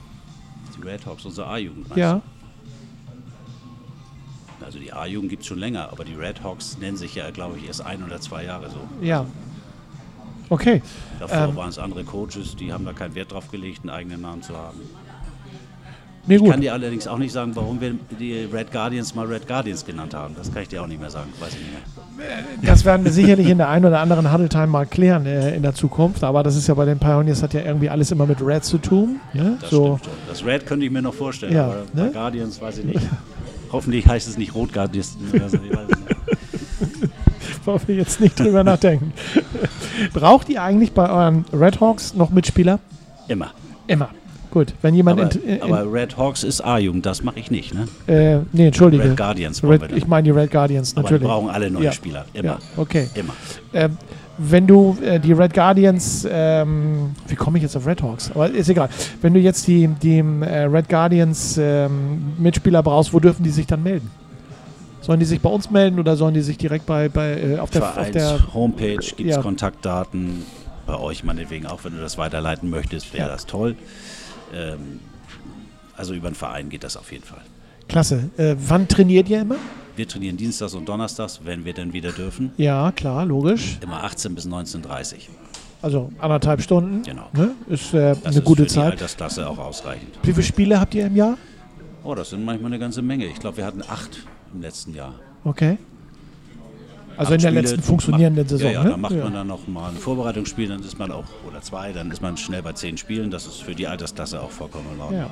[0.78, 1.94] Die Red Hawks, unsere A-Jugend.
[1.96, 2.14] Ja.
[2.14, 2.22] du?
[4.64, 7.58] Also die A-Jugend gibt es schon länger, aber die Red Hawks nennen sich ja, glaube
[7.58, 8.78] ich, erst ein oder zwei Jahre so.
[9.04, 9.26] Ja.
[10.48, 10.80] Okay.
[11.18, 11.56] Davor Ähm.
[11.56, 14.56] waren es andere Coaches, die haben da keinen Wert drauf gelegt, einen eigenen Namen zu
[14.56, 14.78] haben.
[16.26, 19.46] Nee, Ich kann dir allerdings auch nicht sagen, warum wir die Red Guardians mal Red
[19.46, 20.34] Guardians genannt haben.
[20.36, 21.30] Das kann ich dir auch nicht mehr sagen.
[21.38, 21.70] Weiß ich nicht
[22.16, 22.26] mehr.
[22.62, 25.62] Das werden wir sicherlich in der einen oder anderen Huddle Time mal klären äh, in
[25.62, 26.24] der Zukunft.
[26.24, 28.78] Aber das ist ja bei den Pioneers hat ja irgendwie alles immer mit Red zu
[28.78, 29.20] tun.
[29.34, 29.58] Ne?
[29.60, 29.98] Das So.
[29.98, 30.16] stimmt.
[30.28, 32.04] Das Red könnte ich mir noch vorstellen, Ja, aber ne?
[32.06, 33.06] bei Guardians weiß ich nicht.
[33.70, 35.58] Hoffentlich heißt es nicht Rot Guardians oder so.
[35.58, 37.10] Ich weiß es nicht.
[37.66, 39.12] Wollen wir jetzt nicht drüber nachdenken.
[40.12, 42.78] Braucht ihr eigentlich bei euren Red Hawks noch Mitspieler?
[43.28, 43.50] Immer.
[43.86, 44.08] Immer.
[44.54, 45.20] Gut, wenn jemand.
[45.20, 47.74] Aber, in, in, aber Red Hawks ist A-Jugend, das mache ich nicht.
[47.74, 47.88] Ne?
[48.06, 49.02] äh, nee, entschuldige.
[49.04, 49.96] Red Guardians wir Red, dann.
[49.96, 51.22] ich meine die Red Guardians, aber natürlich.
[51.22, 51.92] wir brauchen alle neue Ja.
[51.92, 52.24] Spieler.
[52.32, 52.44] Immer.
[52.48, 53.08] ja, okay.
[53.16, 53.34] Immer.
[53.72, 53.98] Ähm,
[54.38, 58.30] wenn du äh, die Red Guardians, ähm, wie komme ich jetzt auf Red Hawks?
[58.32, 58.88] Aber ist egal.
[59.20, 63.66] Wenn du jetzt die, die äh, Red Guardians ähm, Mitspieler brauchst, wo dürfen die sich
[63.66, 64.08] dann melden?
[65.00, 67.70] Sollen die sich bei uns melden oder sollen die sich direkt bei, bei äh, auf,
[67.70, 69.42] der, auf der Homepage gibt es Ja.
[69.42, 70.44] Kontaktdaten.
[70.86, 73.32] Bei euch meinetwegen auch, wenn du das weiterleiten möchtest, wäre Ja.
[73.32, 73.74] das toll.
[74.54, 75.00] Ähm,
[75.96, 77.42] also über den Verein geht das auf jeden Fall.
[77.88, 78.30] Klasse.
[78.36, 79.56] Äh, wann trainiert ihr immer?
[79.96, 82.50] Wir trainieren Dienstags und Donnerstags, wenn wir denn wieder dürfen.
[82.56, 83.78] Ja, klar, logisch.
[83.80, 85.18] Immer 18 bis 19.30 Uhr.
[85.82, 87.02] Also anderthalb Stunden.
[87.02, 87.28] Genau.
[87.34, 87.50] Ne?
[87.68, 88.92] Ist äh, Das eine ist gute für die Zeit.
[88.92, 90.18] Altersklasse auch ausreichend.
[90.22, 91.36] Wie viele Spiele habt ihr im Jahr?
[92.02, 93.26] Oh, das sind manchmal eine ganze Menge.
[93.26, 95.14] Ich glaube, wir hatten acht im letzten Jahr.
[95.44, 95.76] Okay.
[97.16, 98.70] Also in der letzten funktionierenden Saison.
[98.70, 98.90] Ja, ja, ne?
[98.90, 102.10] da macht man dann noch mal ein Vorbereitungsspiel, dann ist man auch, oder zwei, dann
[102.10, 103.30] ist man schnell bei zehn Spielen.
[103.30, 105.20] Das ist für die Altersklasse auch vollkommen in Ordnung.
[105.20, 105.30] Ja.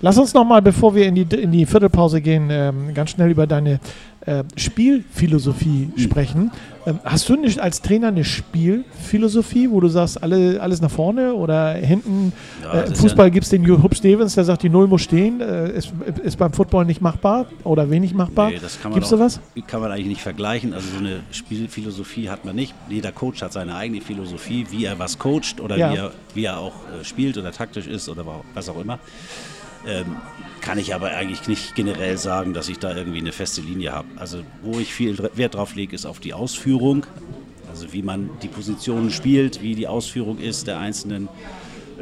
[0.00, 3.30] Lass uns noch mal, bevor wir in die, in die Viertelpause gehen, ähm, ganz schnell
[3.30, 3.80] über deine
[4.26, 6.50] äh, Spielphilosophie sprechen.
[6.84, 11.34] Ähm, hast du nicht als Trainer eine Spielphilosophie, wo du sagst, alle, alles nach vorne
[11.34, 12.32] oder hinten?
[12.62, 15.40] Ja, äh, Im Fußball gibt es den Hub Stevens, der sagt, die Null muss stehen.
[15.40, 18.50] Äh, ist, ist beim Football nicht machbar oder wenig machbar.
[18.50, 19.40] Nee, das kann man Gibt's auch- sowas?
[19.66, 20.72] Kann man eigentlich nicht vergleichen.
[20.74, 22.74] Also so eine Spielphilosophie hat man nicht.
[22.88, 25.92] Jeder Coach hat seine eigene Philosophie, wie er was coacht oder Ja.
[25.92, 28.98] wie, er, wie er auch äh, spielt oder taktisch ist oder wa- was auch immer.
[29.88, 30.16] Ähm,
[30.66, 34.08] kann ich aber eigentlich nicht generell sagen, dass ich da irgendwie eine feste Linie habe.
[34.16, 37.06] Also wo ich viel Wert drauf lege, ist auf die Ausführung.
[37.70, 41.28] Also wie man die Positionen spielt, wie die Ausführung ist der einzelnen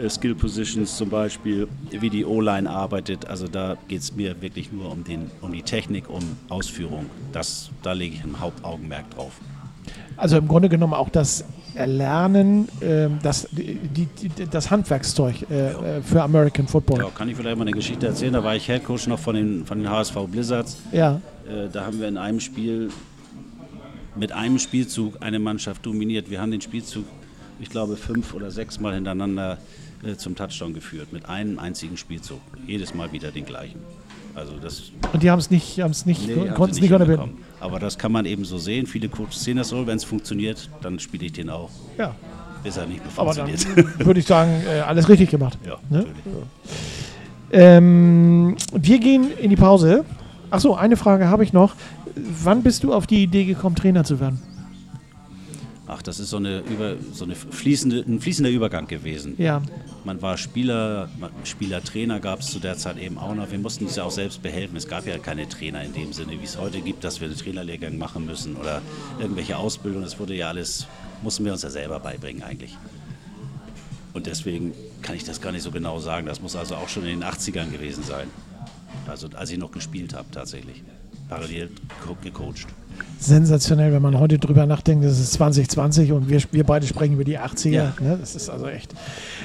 [0.00, 3.26] äh, Skill Positions zum Beispiel, wie die O-Line arbeitet.
[3.26, 7.04] Also da geht es mir wirklich nur um, den, um die Technik, um Ausführung.
[7.32, 9.32] Das, da lege ich ein Hauptaugenmerk drauf.
[10.16, 16.02] Also im Grunde genommen auch das Erlernen, ähm, das, die, die, das Handwerkszeug äh, äh,
[16.02, 17.00] für American Football.
[17.00, 18.32] Ja, kann ich vielleicht mal eine Geschichte erzählen?
[18.32, 20.78] Da war ich Head Coach noch von den, von den HSV Blizzards.
[20.92, 21.20] Ja.
[21.48, 22.90] Äh, da haben wir in einem Spiel
[24.16, 26.30] mit einem Spielzug eine Mannschaft dominiert.
[26.30, 27.04] Wir haben den Spielzug,
[27.60, 29.58] ich glaube, fünf oder sechs Mal hintereinander
[30.04, 31.12] äh, zum Touchdown geführt.
[31.12, 32.40] Mit einem einzigen Spielzug.
[32.66, 33.80] Jedes Mal wieder den gleichen.
[34.34, 37.38] Also das Und die haben es nicht, haben's nicht, nee, konnten es nicht unterbinden.
[37.60, 38.86] Aber das kann man eben so sehen.
[38.86, 39.86] Viele Coaches sehen das so.
[39.86, 41.70] Wenn es funktioniert, dann spiele ich den auch.
[41.96, 42.14] Ja.
[42.62, 43.64] Bis er nicht funktioniert.
[44.04, 45.58] würde ich sagen, äh, alles richtig gemacht.
[45.64, 45.98] ja, Ne?
[45.98, 46.14] natürlich.
[47.52, 50.04] Ähm, wir gehen in die Pause.
[50.50, 51.74] Achso, eine Frage habe ich noch.
[52.16, 54.40] Wann bist du auf die Idee gekommen, Trainer zu werden?
[55.96, 59.34] Ach, das ist so, eine über, so eine fließende, ein fließender Übergang gewesen.
[59.38, 59.62] Ja,
[60.04, 63.50] Man war Spieler, man- Spieler, Trainer gab es zu der Zeit eben auch noch.
[63.50, 64.76] Wir mussten uns ja auch selbst behelfen.
[64.76, 67.36] Es gab ja keine Trainer in dem Sinne, wie es heute gibt, dass wir einen
[67.36, 68.82] Trainerlehrgang machen müssen oder
[69.20, 70.02] irgendwelche Ausbildung.
[70.02, 70.86] Das wurde ja alles,
[71.22, 72.76] mussten wir uns ja selber beibringen eigentlich.
[74.14, 76.26] Und deswegen kann ich das gar nicht so genau sagen.
[76.26, 78.28] Das muss also auch schon in den 80ern gewesen sein.
[79.06, 80.82] Also als ich noch gespielt habe tatsächlich.
[81.28, 81.70] Parallel
[82.04, 82.66] co- gecoacht.
[83.18, 87.24] Sensationell, wenn man heute drüber nachdenkt, das ist 2020 und wir, wir beide sprechen über
[87.24, 87.70] die 80er.
[87.70, 87.94] Ja.
[88.00, 88.18] Ne?
[88.20, 88.94] Das ist also echt,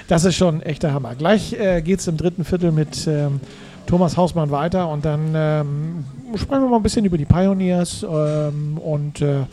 [0.08, 1.16] das ist schon ein echter Hammer.
[1.16, 3.40] Gleich äh, geht es im dritten Viertel mit ähm,
[3.88, 8.78] Thomas Hausmann weiter und dann ähm, sprechen wir mal ein bisschen über die Pioneers ähm,
[8.78, 9.46] und äh,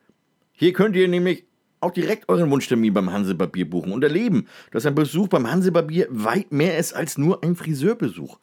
[0.51, 1.45] Hier könnt ihr nämlich
[1.81, 6.51] auch direkt euren Wunschtermin beim Hansebarbier buchen und erleben, dass ein Besuch beim Hansebarbier weit
[6.51, 8.38] mehr ist als nur ein Friseurbesuch.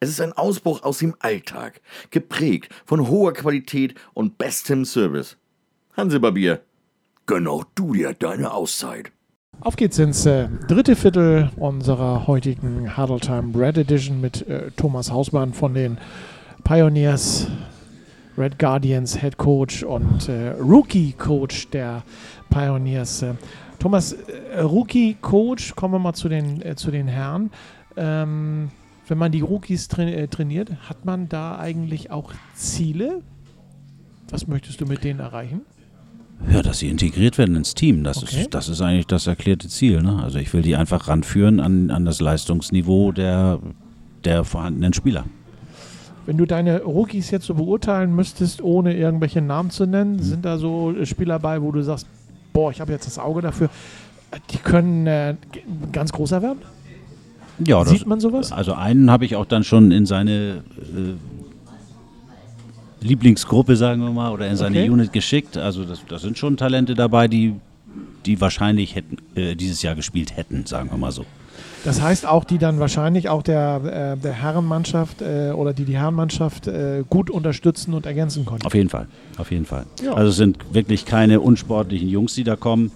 [0.00, 1.80] Es ist ein Ausbruch aus dem Alltag,
[2.10, 5.36] geprägt von hoher Qualität und bestem Service.
[5.96, 6.62] Hansebarbier,
[7.26, 9.10] gönn auch du dir deine Auszeit.
[9.60, 15.10] Auf geht's ins äh, dritte Viertel unserer heutigen Huddle Time Red Edition mit äh, Thomas
[15.10, 15.98] Hausmann von den
[16.62, 17.48] Pioneers,
[18.36, 22.04] Red Guardians Head Coach und äh, Rookie Coach der
[22.50, 23.22] Pioneers.
[23.22, 23.34] Äh,
[23.80, 27.50] Thomas, äh, Rookie Coach, kommen wir mal zu den, äh, zu den Herren.
[27.96, 28.70] Ähm,
[29.08, 33.22] wenn man die Rookies tra trainiert, hat man da eigentlich auch Ziele?
[34.30, 35.62] Was möchtest du mit denen erreichen?
[36.52, 38.04] Ja, dass sie integriert werden ins Team.
[38.04, 38.42] Das, Okay.
[38.42, 40.02] ist, das ist eigentlich das erklärte Ziel.
[40.02, 40.20] Ne?
[40.22, 43.58] Also ich will die einfach ranführen an, an das Leistungsniveau der,
[44.24, 45.24] der vorhandenen Spieler.
[46.26, 50.58] Wenn du deine Rookies jetzt so beurteilen müsstest, ohne irgendwelche Namen zu nennen, sind da
[50.58, 52.06] so äh, Spieler bei, wo du sagst,
[52.52, 53.68] boah, ich habe jetzt das Auge dafür,
[54.30, 55.34] äh, die können äh,
[55.90, 56.58] ganz großer werden?
[57.66, 58.52] Ja, das, Sieht man sowas?
[58.52, 61.37] also einen habe ich auch dann schon in seine äh,
[63.00, 64.90] Lieblingsgruppe, sagen wir mal, oder in seine Okay.
[64.90, 65.56] Unit geschickt.
[65.56, 67.54] Also das, das sind schon Talente dabei, die
[68.26, 71.24] die wahrscheinlich hätten, äh, dieses Jahr gespielt hätten, sagen wir mal so.
[71.84, 75.96] Das heißt auch, die dann wahrscheinlich auch der, äh, der Herrenmannschaft äh, oder die die
[75.96, 78.66] Herrenmannschaft äh, gut unterstützen und ergänzen konnten.
[78.66, 79.06] Auf jeden Fall,
[79.38, 79.86] auf jeden Fall.
[80.04, 80.12] Ja.
[80.14, 82.90] Also es sind wirklich keine unsportlichen Jungs, die da kommen.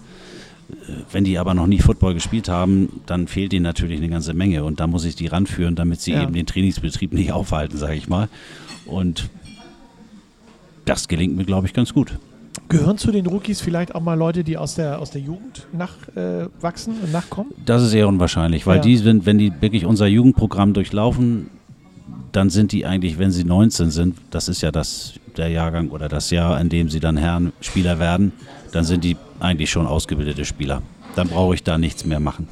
[0.71, 0.75] Äh,
[1.11, 4.63] Wenn die aber noch nie Football gespielt haben, dann fehlt ihnen natürlich eine ganze Menge
[4.65, 6.21] und da muss ich die ranführen, damit sie Ja.
[6.23, 8.27] eben den Trainingsbetrieb nicht aufhalten, sage ich mal.
[8.85, 9.29] Und
[10.85, 12.17] das gelingt mir, glaube ich, ganz gut.
[12.69, 16.15] Gehören zu den Rookies vielleicht auch mal Leute, die aus der, aus der Jugend nachwachsen
[16.15, 17.51] äh, wachsen und nachkommen?
[17.65, 18.81] Das ist eher unwahrscheinlich, weil Ja.
[18.81, 21.49] die sind, wenn die wirklich unser Jugendprogramm durchlaufen,
[22.31, 26.09] dann sind die eigentlich, wenn sie 19 sind, das ist ja das, der Jahrgang oder
[26.09, 28.31] das Jahr, in dem sie dann Herrenspieler werden,
[28.71, 30.81] dann sind die eigentlich schon ausgebildete Spieler.
[31.15, 32.47] Dann brauche ich da nichts mehr machen.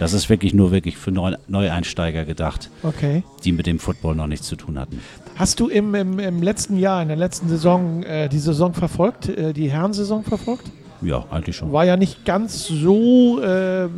[0.00, 3.22] Das ist wirklich nur wirklich für Neu Neueinsteiger gedacht, Okay.
[3.44, 4.98] die mit dem Football noch nichts zu tun hatten.
[5.36, 9.28] Hast du im, im, im letzten Jahr, in der letzten Saison, äh, die Saison verfolgt,
[9.28, 10.70] äh, die Herrensaison verfolgt?
[11.02, 11.72] Ja, eigentlich schon.
[11.72, 13.88] War ja nicht ganz so äh,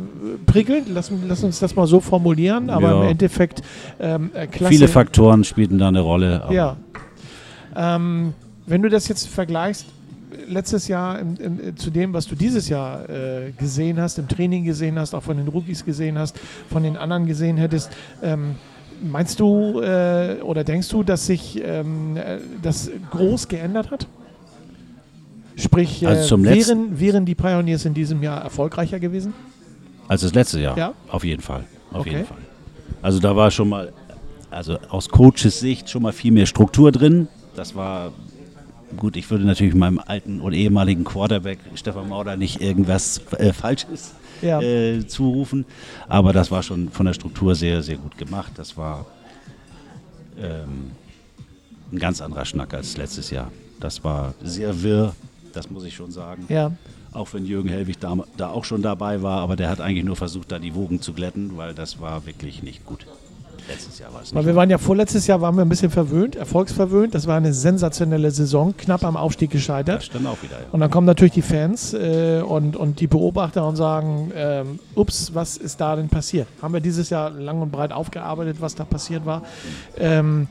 [0.45, 3.01] prickelnd, lass, lass uns das mal so formulieren, aber Ja.
[3.03, 3.61] im Endeffekt
[3.99, 4.73] ähm, äh, klasse.
[4.73, 6.43] Viele Faktoren spielten da eine Rolle.
[6.51, 6.77] Ja.
[7.75, 8.33] Ähm,
[8.65, 9.85] wenn du das jetzt vergleichst,
[10.47, 14.27] letztes Jahr im, im, äh, zu dem, was du dieses Jahr äh, gesehen hast, im
[14.27, 16.37] Training gesehen hast, auch von den Rookies gesehen hast,
[16.69, 17.89] von den anderen gesehen hättest,
[18.21, 18.55] ähm,
[19.01, 24.07] meinst du äh, oder denkst du, dass sich ähm, äh, das groß geändert hat?
[25.55, 29.33] Sprich, äh, Also letzten- wären, wären die Pioneers in diesem Jahr erfolgreicher gewesen?
[30.07, 30.77] Als das letzte Jahr?
[30.77, 30.93] Ja.
[31.09, 31.63] Auf jeden Fall.
[31.91, 32.11] Auf Okay.
[32.11, 32.37] jeden Fall.
[33.01, 33.93] Also da war schon mal,
[34.49, 37.27] also aus Coaches Sicht schon mal viel mehr Struktur drin.
[37.55, 38.11] Das war
[38.97, 39.15] gut.
[39.15, 44.61] Ich würde natürlich meinem alten und ehemaligen Quarterback Stefan Mauder nicht irgendwas äh, Falsches Ja.
[44.61, 45.65] äh, zurufen.
[46.07, 48.53] Aber das war schon von der Struktur sehr, sehr gut gemacht.
[48.55, 49.05] Das war
[50.39, 50.91] ähm,
[51.91, 53.51] ein ganz anderer Schnack als letztes Jahr.
[53.79, 55.13] Das war sehr wirr,
[55.53, 56.45] das muss ich schon sagen.
[56.49, 56.71] Ja.
[57.11, 60.15] Auch wenn Jürgen Hellwig da, da auch schon dabei war, aber der hat eigentlich nur
[60.15, 63.05] versucht, da die Wogen zu glätten, weil das war wirklich nicht gut.
[63.67, 64.47] Letztes Jahr war es Weil nicht.
[64.47, 67.15] wir waren ja vorletztes Jahr waren wir ein bisschen verwöhnt, erfolgsverwöhnt.
[67.15, 70.03] Das war eine sensationelle Saison, knapp am Aufstieg Das gescheitert.
[70.03, 70.59] stimmt auch wieder.
[70.59, 70.65] Ja.
[70.71, 75.33] Und dann kommen natürlich die Fans äh, und, und die Beobachter und sagen, ähm, ups,
[75.33, 76.47] was ist da denn passiert?
[76.61, 79.43] Haben wir dieses Jahr lang und breit aufgearbeitet, was da passiert war.
[79.97, 80.47] Ähm,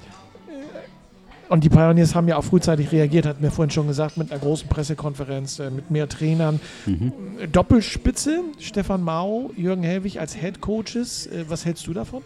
[0.48, 4.30] äh, und die Pioneers haben ja auch frühzeitig reagiert, hatten wir vorhin schon gesagt, mit
[4.32, 6.60] einer großen Pressekonferenz, äh, mit mehr Trainern.
[6.86, 11.26] Äh, Doppelspitze, Stefan Mau, Jürgen Hellwig als Head Coaches.
[11.26, 12.22] Äh, was hältst du davon?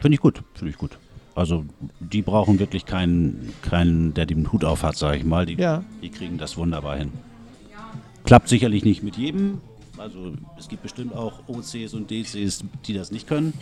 [0.00, 0.98] Finde ich gut, finde ich gut.
[1.34, 1.64] Also
[2.00, 5.46] die brauchen wirklich keinen, keinen der den Hut auf hat, sage ich mal.
[5.46, 5.84] Die, Ja.
[6.02, 7.12] die kriegen das wunderbar hin.
[8.24, 9.60] Klappt sicherlich nicht mit jedem.
[9.96, 13.52] Also es gibt bestimmt auch OCs und DCs, die das nicht können.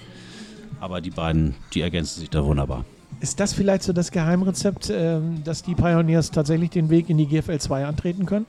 [0.81, 2.85] Aber die beiden, die ergänzen sich da wunderbar.
[3.21, 7.27] Ist das vielleicht so das Geheimrezept, ähm, dass die Pioneers tatsächlich den Weg in die
[7.27, 8.47] GFL 2 antreten können?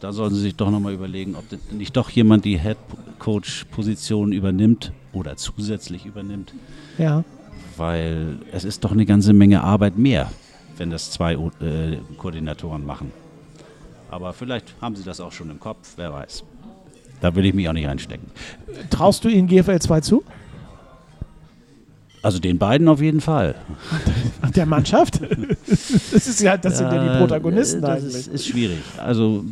[0.00, 2.76] Da sollten Sie sich doch nochmal überlegen, ob nicht doch jemand die Head
[3.18, 6.52] Coach Position übernimmt oder zusätzlich übernimmt,
[6.98, 7.24] Ja.
[7.76, 10.30] weil es ist doch eine ganze Menge Arbeit mehr,
[10.76, 13.12] wenn das zwei äh, Koordinatoren machen.
[14.10, 16.44] Aber vielleicht haben Sie das auch schon im Kopf, wer weiß.
[17.20, 18.26] Da will ich mich auch nicht einstecken.
[18.90, 20.22] Traust du ihnen GFL 2 zu?
[22.22, 23.54] Also den beiden auf jeden Fall.
[24.54, 25.20] Der Mannschaft?
[25.66, 28.14] das ist ja, das sind ja die Protagonisten das eigentlich.
[28.14, 28.78] Ist, ist schwierig.
[28.98, 29.44] Also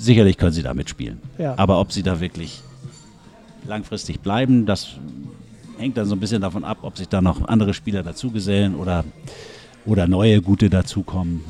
[0.00, 1.18] sicherlich können sie da mitspielen.
[1.38, 1.54] Ja.
[1.56, 2.62] Aber ob sie da wirklich
[3.66, 4.96] langfristig bleiben, das
[5.78, 9.04] hängt dann so ein bisschen davon ab, ob sich da noch andere Spieler dazugesellen oder,
[9.86, 11.42] oder neue gute dazukommen.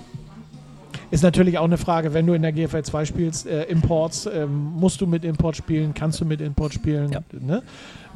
[1.13, 4.73] Ist natürlich auch eine Frage, wenn du in der GFL 2 spielst, äh, Imports, ähm,
[4.77, 7.11] musst du mit Import spielen, kannst du mit Import spielen?
[7.11, 7.21] Ja.
[7.41, 7.63] Ne?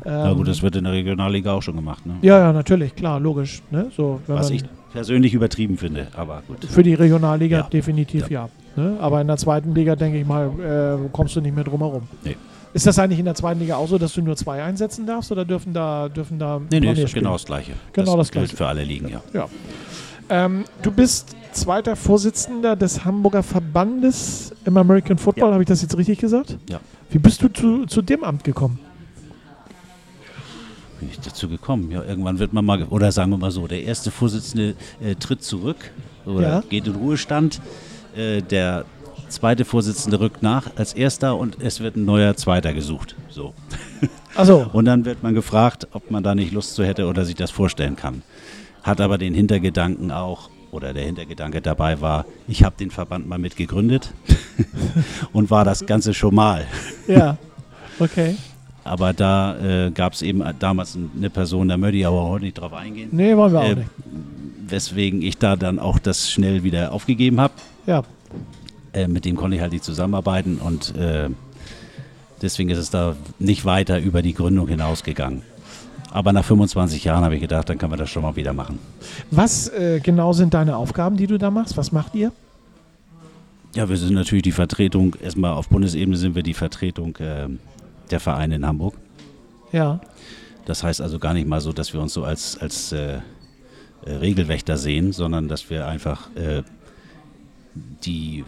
[0.04, 2.06] Na Ähm, gut, das wird in der Regionalliga auch schon gemacht.
[2.06, 2.14] Ne?
[2.22, 3.62] ja, ja, natürlich, klar, logisch.
[3.72, 3.90] Ne?
[3.96, 6.64] So, wenn Was man, ich persönlich übertrieben finde, aber gut.
[6.64, 7.62] für die Regionalliga Ja.
[7.68, 8.48] definitiv ja.
[8.76, 8.96] Ne?
[9.00, 12.02] Aber in der zweiten Liga, denke ich mal, äh, kommst du nicht mehr drum herum.
[12.24, 12.36] Nee.
[12.72, 15.30] Ist das eigentlich in der zweiten Liga auch so, dass du nur zwei einsetzen darfst
[15.30, 17.72] oder dürfen da, dürfen da Nee, nee, ist genau das Gleiche.
[17.92, 18.56] Genau das gilt Gleiche.
[18.56, 19.22] für alle Ligen, ja.
[19.32, 19.48] Ja.
[20.28, 25.52] Ähm, du bist zweiter Vorsitzender des Hamburger Verbandes im American Football, Ja.
[25.52, 26.58] habe ich das jetzt richtig gesagt?
[26.68, 26.80] Ja.
[27.10, 28.80] Wie bist du zu, zu dem Amt gekommen?
[31.00, 31.90] bin ich dazu gekommen?
[31.90, 35.42] Ja, irgendwann wird man mal, oder sagen wir mal so, der erste Vorsitzende äh, tritt
[35.42, 35.90] zurück
[36.24, 36.60] oder Ja.
[36.68, 37.60] geht in Ruhestand.
[38.16, 38.84] Äh, der
[39.28, 43.16] zweite Vorsitzende rückt nach als erster und es wird ein neuer Zweiter gesucht.
[43.28, 43.52] So.
[44.34, 47.34] Also, Und dann wird man gefragt, ob man da nicht Lust zu hätte oder sich
[47.34, 48.22] das vorstellen kann.
[48.82, 53.38] Hat aber den Hintergedanken auch, oder der Hintergedanke dabei war, ich habe den Verband mal
[53.38, 54.12] mitgegründet
[55.32, 56.66] und war das Ganze schon mal.
[57.08, 57.36] ja.
[57.98, 58.36] Okay.
[58.82, 62.58] Aber da äh, gab es eben damals eine Person, da möchte ich aber heute nicht
[62.60, 63.08] drauf eingehen.
[63.12, 63.88] Nee, wollen wir auch Äh, nicht.
[64.68, 67.54] weswegen ich da dann auch das schnell wieder aufgegeben habe.
[67.86, 68.02] Ja.
[68.92, 71.28] äh, mit dem konnte ich halt nicht zusammenarbeiten und äh,
[72.42, 75.42] deswegen ist es da nicht weiter über die Gründung hinausgegangen.
[76.10, 78.78] Aber nach 25 Jahren habe ich gedacht, dann können wir das schon mal wieder machen.
[79.32, 81.76] Was äh, genau sind deine Aufgaben, die du da machst?
[81.76, 82.30] Was macht ihr?
[83.74, 87.48] Ja, wir sind natürlich die Vertretung, erstmal auf Bundesebene sind wir die Vertretung äh,
[88.12, 88.94] der Vereine in Hamburg.
[89.72, 90.00] Ja.
[90.66, 93.18] Das heißt also gar nicht mal so, dass wir uns so als, als äh,
[94.06, 96.62] äh Regelwächter sehen, sondern dass wir einfach äh,
[97.74, 98.44] die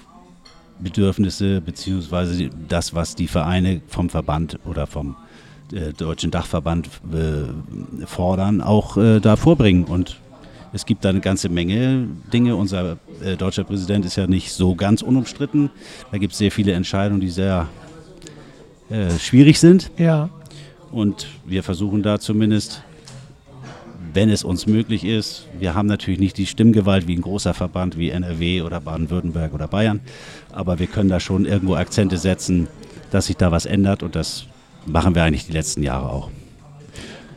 [0.78, 5.16] Bedürfnisse beziehungsweise das, was die Vereine vom Verband oder vom
[5.72, 9.84] äh, Deutschen Dachverband äh, fordern, auch äh, da vorbringen.
[9.84, 10.20] Und
[10.72, 12.56] es gibt da eine ganze Menge Dinge.
[12.56, 15.70] Unser äh, deutscher Präsident ist ja nicht so ganz unumstritten.
[16.12, 17.68] Da gibt es sehr viele Entscheidungen, die sehr
[18.90, 19.90] äh, schwierig sind.
[19.96, 20.28] Ja.
[20.92, 22.82] Und wir versuchen da zumindest,
[24.16, 27.98] wenn es uns möglich ist, wir haben natürlich nicht die Stimmgewalt wie ein großer Verband
[27.98, 30.00] wie NRW oder Baden-Württemberg oder Bayern,
[30.52, 32.66] aber wir können da schon irgendwo Akzente setzen,
[33.10, 34.46] dass sich da was ändert und das
[34.86, 36.30] machen wir eigentlich die letzten Jahre auch.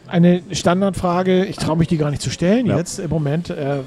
[0.08, 2.78] Eine Standardfrage, ich traue mich die gar nicht zu stellen Ja.
[2.78, 3.50] jetzt im Moment.
[3.50, 3.82] Äh,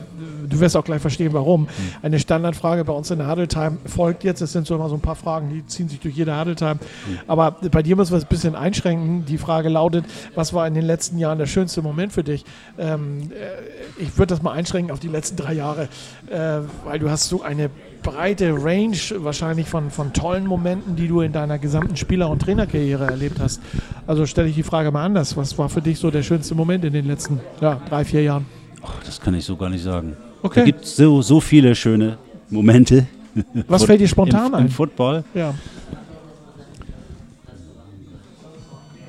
[0.49, 1.69] du wirst auch gleich verstehen, warum.
[2.03, 4.41] Eine Standardfrage bei uns in der Huddle Time folgt jetzt.
[4.41, 6.75] Es sind so immer so ein paar Fragen, die ziehen sich durch jede Huddle Time.
[6.75, 7.19] Mhm.
[7.27, 9.25] Aber bei dir müssen wir es ein bisschen einschränken.
[9.25, 12.45] Die Frage lautet, was war in den letzten Jahren der schönste Moment für dich?
[12.79, 15.89] Ähm, äh, ich würde das mal einschränken auf die letzten drei Jahre,
[16.31, 17.71] äh, weil du hast so eine
[18.03, 23.07] breite Range wahrscheinlich von, von tollen Momenten, die du in deiner gesamten Spieler- und Trainerkarriere
[23.07, 23.61] erlebt hast.
[24.07, 25.37] Also stelle ich die Frage mal anders.
[25.37, 28.47] Was war für dich so der schönste Moment in den letzten ja, drei, vier Jahren?
[28.83, 30.17] Ach, das kann ich so gar nicht sagen.
[30.43, 30.61] Okay.
[30.61, 32.19] Da gibt es so, so viele schöne
[32.51, 33.07] Momente.
[33.69, 34.65] Was fällt dir spontan im, ein?
[34.67, 35.25] Im Football.
[35.35, 35.55] Ja.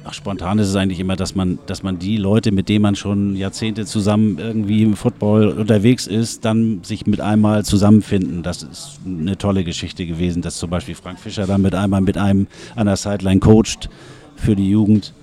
[0.05, 2.95] Ach, spontan ist es eigentlich immer, dass man, dass man die Leute, mit denen man
[2.95, 8.43] schon Jahrzehnte zusammen irgendwie im Football unterwegs ist, dann sich mit einmal zusammenfinden.
[8.43, 12.17] Das ist eine tolle Geschichte gewesen, dass zum Beispiel Frank Fischer dann mit einmal mit
[12.17, 13.89] einem an der Sideline coacht
[14.35, 15.13] für die Jugend.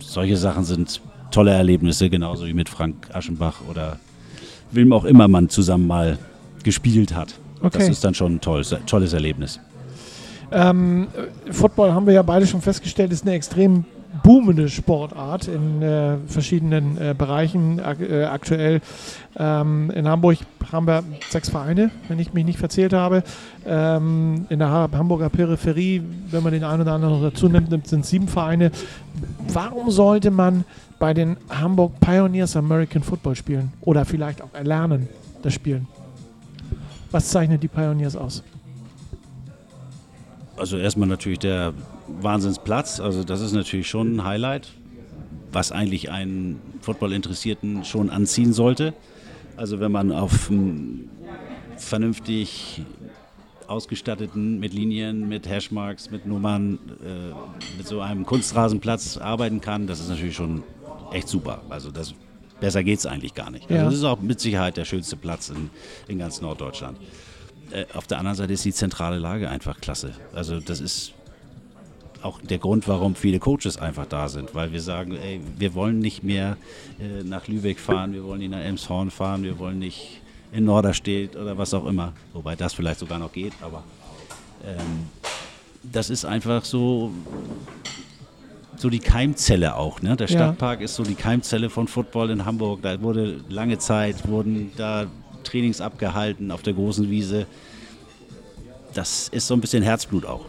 [0.00, 1.00] Solche Sachen sind
[1.30, 4.00] tolle Erlebnisse, genauso wie mit Frank Aschenbach oder
[4.72, 6.18] wem auch immer man zusammen mal
[6.62, 7.34] gespielt hat.
[7.62, 7.90] Das Okay.
[7.90, 9.60] ist dann schon ein tolles, tolles Erlebnis.
[10.52, 11.08] Ähm,
[11.46, 13.84] äh, Football haben wir ja beide schon festgestellt, ist eine extrem
[14.24, 17.80] boomende Sportart in äh, verschiedenen äh, Bereichen.
[17.80, 18.80] Ak äh, aktuell
[19.38, 20.38] ähm, in Hamburg
[20.72, 23.22] haben wir sechs Vereine, wenn ich mich nicht verzählt habe.
[23.66, 27.86] Ähm, in der ha Hamburger Peripherie, wenn man den einen oder anderen noch dazu nimmt,
[27.86, 28.72] sind sieben Vereine.
[29.52, 30.64] Warum sollte man
[31.00, 33.72] bei den Hamburg Pioneers American Football spielen?
[33.80, 35.08] Oder vielleicht auch erlernen,
[35.42, 35.88] das Spielen?
[37.10, 38.44] Was zeichnet die Pioneers aus?
[40.56, 41.72] Also erstmal natürlich der
[42.20, 43.00] Wahnsinnsplatz.
[43.00, 44.68] Also das ist natürlich schon ein Highlight,
[45.50, 48.92] was eigentlich einen Football-Interessierten schon anziehen sollte.
[49.56, 51.08] Also wenn man auf einem
[51.78, 52.82] vernünftig
[53.66, 60.00] ausgestatteten, mit Linien, mit Hashmarks, mit Nummern, äh, mit so einem Kunstrasenplatz arbeiten kann, das
[60.00, 60.62] ist natürlich schon
[61.12, 61.62] echt super.
[61.68, 62.14] Also das,
[62.60, 63.70] besser geht es eigentlich gar nicht.
[63.70, 63.78] Ja.
[63.78, 65.70] Also das ist auch mit Sicherheit der schönste Platz in,
[66.08, 66.98] in ganz Norddeutschland.
[67.72, 70.12] Äh, auf der anderen Seite ist die zentrale Lage einfach klasse.
[70.34, 71.14] Also das ist
[72.22, 76.00] auch der Grund, warum viele Coaches einfach da sind, weil wir sagen, ey, wir wollen
[76.00, 76.56] nicht mehr
[76.98, 80.20] äh, nach Lübeck fahren, wir wollen nicht nach Elmshorn fahren, wir wollen nicht
[80.52, 83.84] in Norderstedt oder was auch immer, wobei das vielleicht sogar noch geht, aber
[84.66, 85.08] ähm,
[85.82, 87.10] das ist einfach so
[88.80, 90.00] so die Keimzelle auch.
[90.02, 90.16] Ne?
[90.16, 90.32] Der Ja.
[90.36, 92.80] Stadtpark ist so die Keimzelle von Football in Hamburg.
[92.82, 95.06] Da wurde lange Zeit wurden da
[95.44, 97.46] Trainings abgehalten auf der großen Wiese.
[98.94, 100.44] Das ist so ein bisschen Herzblut auch.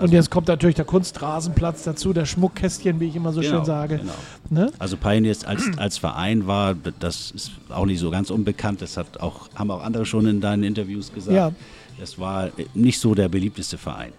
[0.00, 3.64] Und jetzt kommt natürlich der Kunstrasenplatz dazu, der Schmuckkästchen, wie ich immer so Genau, schön
[3.64, 3.98] sage.
[3.98, 4.12] genau.
[4.50, 4.72] Ne?
[4.80, 8.82] Also Pioneers als, als Verein war, das ist auch nicht so ganz unbekannt.
[8.82, 11.36] Das hat auch, haben auch andere schon in deinen Interviews gesagt.
[11.36, 11.52] Ja.
[12.00, 14.12] Das war nicht so der beliebteste Verein.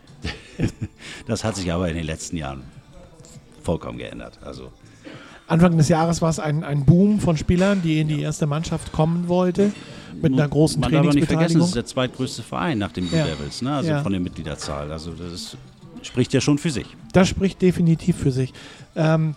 [1.27, 2.63] Das hat sich aber in den letzten Jahren
[3.65, 4.39] vollkommen geändert.
[4.45, 4.71] Also
[5.47, 8.91] Anfang des Jahres war es ein, ein Boom von Spielern, die in die erste Mannschaft
[8.91, 9.71] kommen wollte,
[10.21, 11.59] mit einer großen man darf nicht vergessen, Trainingsbeteiligung.
[11.61, 13.25] das ist der zweitgrößte Verein nach dem Blue Ja.
[13.27, 13.75] Devils, ne?
[13.75, 14.01] also Ja.
[14.01, 14.91] von der Mitgliederzahl.
[14.91, 15.57] Also das ist,
[16.01, 16.87] spricht ja schon für sich.
[17.13, 18.53] Das spricht definitiv für sich.
[18.95, 19.35] Ähm,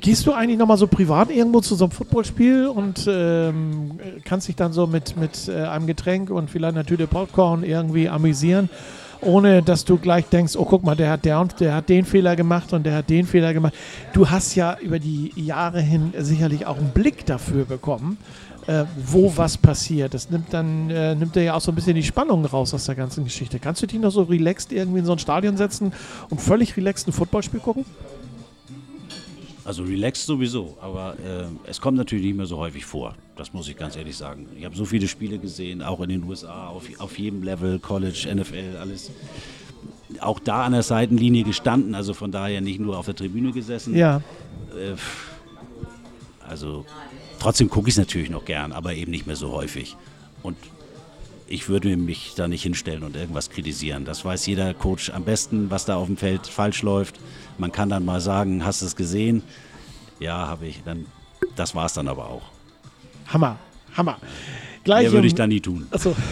[0.00, 4.56] gehst du eigentlich nochmal so privat irgendwo zu so einem Footballspiel und ähm, kannst dich
[4.56, 8.68] dann so mit, mit äh, einem Getränk und vielleicht einer Tüte Popcorn irgendwie amüsieren,
[9.24, 12.36] ohne dass du gleich denkst, oh guck mal, der hat, der, der hat den Fehler
[12.36, 13.74] gemacht und der hat den Fehler gemacht.
[14.12, 18.18] Du hast ja über die Jahre hin sicherlich auch einen Blick dafür bekommen,
[18.66, 20.14] äh, wo was passiert.
[20.14, 22.94] Das nimmt dann äh, nimmt ja auch so ein bisschen die Spannung raus aus der
[22.94, 23.58] ganzen Geschichte.
[23.58, 25.92] Kannst du dich noch so relaxed irgendwie in so ein Stadion setzen
[26.30, 27.84] und völlig relaxed ein Footballspiel gucken?
[29.64, 33.14] Also relaxed sowieso, aber äh, es kommt natürlich nicht mehr so häufig vor.
[33.36, 34.46] Das muss ich ganz ehrlich sagen.
[34.56, 38.32] Ich habe so viele Spiele gesehen, auch in den USA, auf, auf jedem Level, College,
[38.32, 39.10] NFL, alles.
[40.20, 43.96] Auch da an der Seitenlinie gestanden, also von daher nicht nur auf der Tribüne gesessen.
[43.96, 44.18] Ja.
[44.70, 44.94] Äh,
[46.48, 46.84] also
[47.40, 49.96] trotzdem gucke ich es natürlich noch gern, aber eben nicht mehr so häufig.
[50.42, 50.56] Und
[51.48, 54.04] ich würde mich da nicht hinstellen und irgendwas kritisieren.
[54.04, 57.18] Das weiß jeder Coach am besten, was da auf dem Feld falsch läuft.
[57.58, 59.42] Man kann dann mal sagen, hast du es gesehen?
[60.20, 60.82] Ja, habe ich.
[60.84, 61.06] Dann,
[61.56, 62.53] das war es dann aber auch.
[63.28, 63.58] Hammer,
[63.96, 64.18] Hammer.
[64.84, 65.86] Gleich Mehr würde ich da nie tun.
[65.90, 66.14] Achso.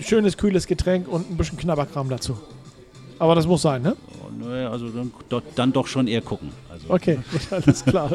[0.00, 2.38] Schönes, kühles Getränk und ein bisschen Knabberkram dazu.
[3.18, 3.96] Aber das muss sein, ne?
[4.20, 5.12] Oh, naja, also dann,
[5.54, 6.50] dann doch schon eher gucken.
[6.70, 7.18] Also, Okay,
[7.50, 8.10] alles klar.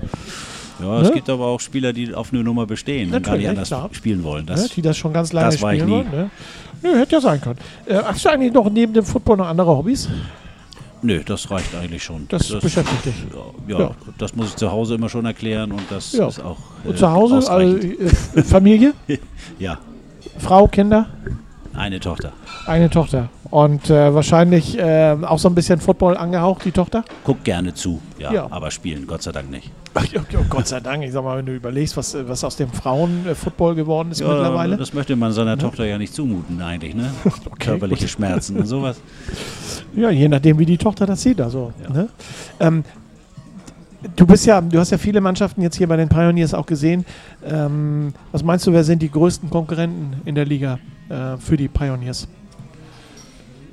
[0.80, 1.14] Ja, es Ne?
[1.14, 3.88] gibt aber auch Spieler, die auf eine Nummer bestehen und gar Natürlich, nicht anders klar.
[3.92, 4.44] spielen wollen.
[4.44, 6.04] ne, Das, die das schon ganz lange das war ich spielen nie.
[6.12, 6.22] wollen.
[6.22, 6.30] Ne?
[6.82, 7.58] Nö, hätte ja sein können.
[7.86, 10.08] Äh, hast du eigentlich noch neben dem Football noch andere Hobbys?
[11.02, 12.26] Nö, das reicht eigentlich schon.
[12.28, 13.14] Das, beschäftigt dich.
[13.68, 13.90] ja, ja.
[14.18, 16.28] das muss ich zu Hause immer schon erklären und das Ja.
[16.28, 17.50] ist auch äh, Und zu Hause?
[17.50, 18.92] Also, äh, Familie?
[19.58, 19.78] ja,
[20.38, 21.08] Frau, Kinder?
[21.80, 22.32] Eine Tochter.
[22.66, 23.30] Eine Tochter.
[23.50, 27.04] Und äh, wahrscheinlich äh, auch so ein bisschen Football angehaucht, die Tochter?
[27.24, 28.46] Guckt gerne zu, ja, Ja.
[28.50, 29.70] aber spielen Gott sei Dank nicht.
[29.94, 31.02] Ach, ja, ja, Gott sei Dank.
[31.02, 34.76] Ich sag mal, wenn du überlegst, was, äh, was aus dem Frauen-Football geworden ist mittlerweile.
[34.76, 37.10] das möchte man seiner Tochter ja nicht zumuten eigentlich, ne?
[37.58, 39.00] Körperliche Schmerzen und sowas.
[39.96, 41.40] Ja, je nachdem, wie die Tochter das sieht.
[41.40, 42.08] Also, ne?
[42.60, 42.84] ähm,
[44.16, 47.04] du bist ja, du hast ja viele Mannschaften jetzt hier bei den Pioneers auch gesehen.
[47.44, 50.78] Ähm, was meinst du, wer sind die größten Konkurrenten in der Liga
[51.08, 52.28] äh, für die Pioneers?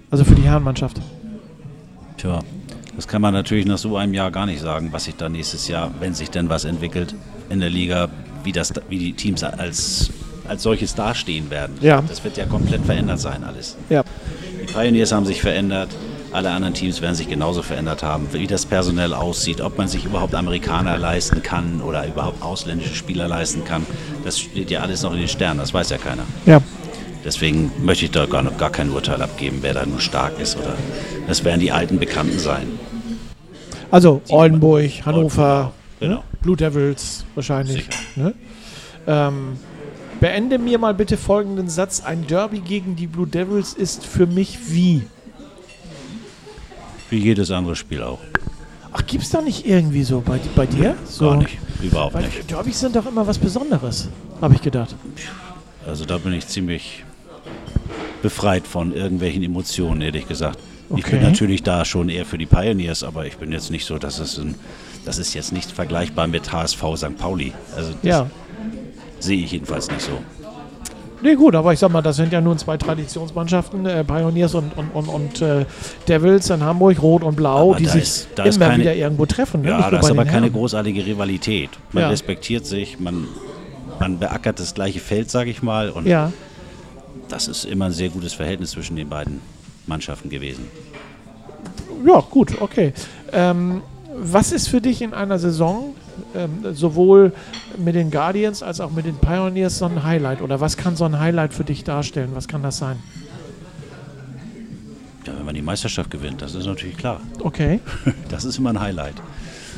[0.10, 1.02] Also für die Herrenmannschaft.
[2.18, 2.40] Tja,
[2.96, 5.68] das kann man natürlich nach so einem Jahr gar nicht sagen, was sich da nächstes
[5.68, 7.14] Jahr, wenn sich denn was entwickelt
[7.50, 8.10] in der Liga,
[8.44, 10.10] wie, das, wie die Teams als,
[10.48, 11.76] als solches dastehen werden.
[11.82, 12.02] Ja.
[12.02, 13.78] Das wird ja komplett verändert sein alles.
[13.90, 14.04] Ja.
[14.62, 15.90] Die Pioneers haben sich verändert,
[16.32, 20.06] alle anderen Teams werden sich genauso verändert haben, wie das personell aussieht, ob man sich
[20.06, 23.86] überhaupt Amerikaner leisten kann oder überhaupt ausländische Spieler leisten kann.
[24.24, 26.24] Das steht ja alles noch in den Sternen, das weiß ja keiner.
[26.46, 26.62] Ja.
[27.24, 30.58] Deswegen möchte ich da gar, noch gar kein Urteil abgeben, wer da nun stark ist.
[30.58, 30.76] Oder
[31.28, 32.68] das werden die alten Bekannten sein.
[33.92, 36.16] Also Oldenburg, Hannover, Genau.
[36.16, 36.22] ne?
[36.42, 37.88] Blue Devils wahrscheinlich.
[38.16, 38.34] Ne?
[39.08, 39.58] Ähm,
[40.20, 42.04] beende mir mal bitte folgenden Satz.
[42.06, 45.04] Ein Derby gegen die Blue Devils ist für mich wie?
[47.10, 48.20] Wie jedes andere Spiel auch.
[48.92, 50.96] Ach, gibt's da nicht irgendwie so bei, bei dir?
[51.06, 51.58] So, Gar nicht.
[51.82, 52.50] Überhaupt Weil nicht.
[52.50, 54.10] Derbys sind doch immer was Besonderes,
[54.42, 54.96] habe ich gedacht.
[55.86, 57.04] Also da bin ich ziemlich
[58.22, 60.60] befreit von irgendwelchen Emotionen, ehrlich gesagt.
[60.96, 61.22] Ich bin Okay.
[61.24, 64.38] natürlich da schon eher für die Pioneers, aber ich bin jetzt nicht so, dass es
[64.40, 64.56] ein,
[65.06, 67.18] das ist jetzt nicht vergleichbar mit HSV St.
[67.18, 67.54] Pauli.
[67.76, 68.30] Also das Ja.
[69.20, 70.20] sehe ich jedenfalls nicht so.
[71.22, 74.72] Nee, gut, aber ich sag mal, das sind ja nun zwei Traditionsmannschaften, äh, Pioneers und,
[74.78, 75.66] und, und, und äh,
[76.08, 79.62] Devils in Hamburg, Rot und Blau, Aber die sich ist- immer keine- wieder irgendwo treffen.
[79.62, 79.70] Ne?
[79.70, 80.54] Ja, Nicht da ist aber keine Herren.
[80.54, 81.72] großartige Rivalität.
[81.92, 82.10] Man Ja.
[82.10, 83.28] respektiert sich, man,
[84.00, 85.90] man beackert das gleiche Feld, sage ich mal.
[85.90, 86.32] Und Ja,
[87.30, 89.42] das ist immer ein sehr gutes Verhältnis zwischen den beiden
[89.88, 90.68] Mannschaften gewesen.
[92.06, 92.94] ja, gut, okay.
[93.34, 93.82] Ähm,
[94.16, 95.96] was ist für dich in einer Saison
[96.36, 97.32] ähm, sowohl
[97.78, 100.42] mit den Guardians als auch mit den Pioneers so ein Highlight?
[100.42, 102.32] Oder was kann so ein Highlight für dich darstellen?
[102.34, 102.98] Was kann das sein?
[105.68, 107.20] Meisterschaft gewinnt, das ist natürlich klar.
[107.42, 107.82] Okay.
[108.30, 109.16] Das ist immer ein Highlight.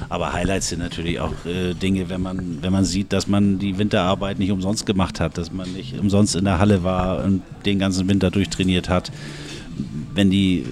[0.08, 3.78] Aber Highlights sind natürlich auch äh, Dinge, wenn man, wenn man sieht, dass man die
[3.78, 7.80] Winterarbeit nicht umsonst gemacht hat, dass man nicht umsonst in der Halle war und den
[7.80, 9.12] ganzen Winter durchtrainiert hat.
[10.14, 10.66] Wenn die,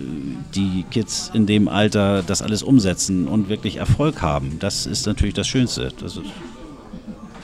[0.56, 5.34] die Kids in dem Alter das alles umsetzen und wirklich Erfolg haben, das ist natürlich
[5.34, 5.92] das Schönste.
[6.00, 6.20] Das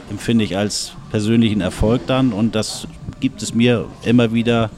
[0.10, 2.88] empfinde ich als persönlichen Erfolg dann und das
[3.20, 4.70] gibt es mir immer wieder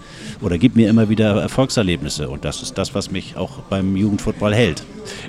[0.41, 4.53] oder gibt mir immer wieder Erfolgserlebnisse und das ist das, was mich auch beim Jugendfootball
[4.53, 4.83] hält.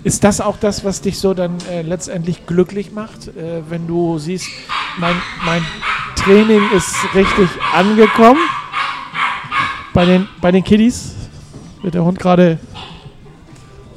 [0.05, 4.18] Ist das auch das, was dich so dann äh, letztendlich glücklich macht, äh, wenn du
[4.18, 4.49] siehst,
[4.99, 5.64] mein, mein
[6.14, 8.40] Training ist richtig angekommen
[9.94, 11.14] bei den, bei den Kiddies?
[11.82, 12.58] Wird der Hund gerade.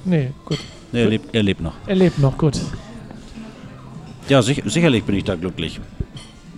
[0.05, 0.59] Nee, gut.
[0.91, 1.73] Nee, er, lebt, er lebt noch.
[1.87, 2.59] Er lebt noch, gut.
[4.27, 5.79] Ja, sich, sicherlich bin ich da glücklich.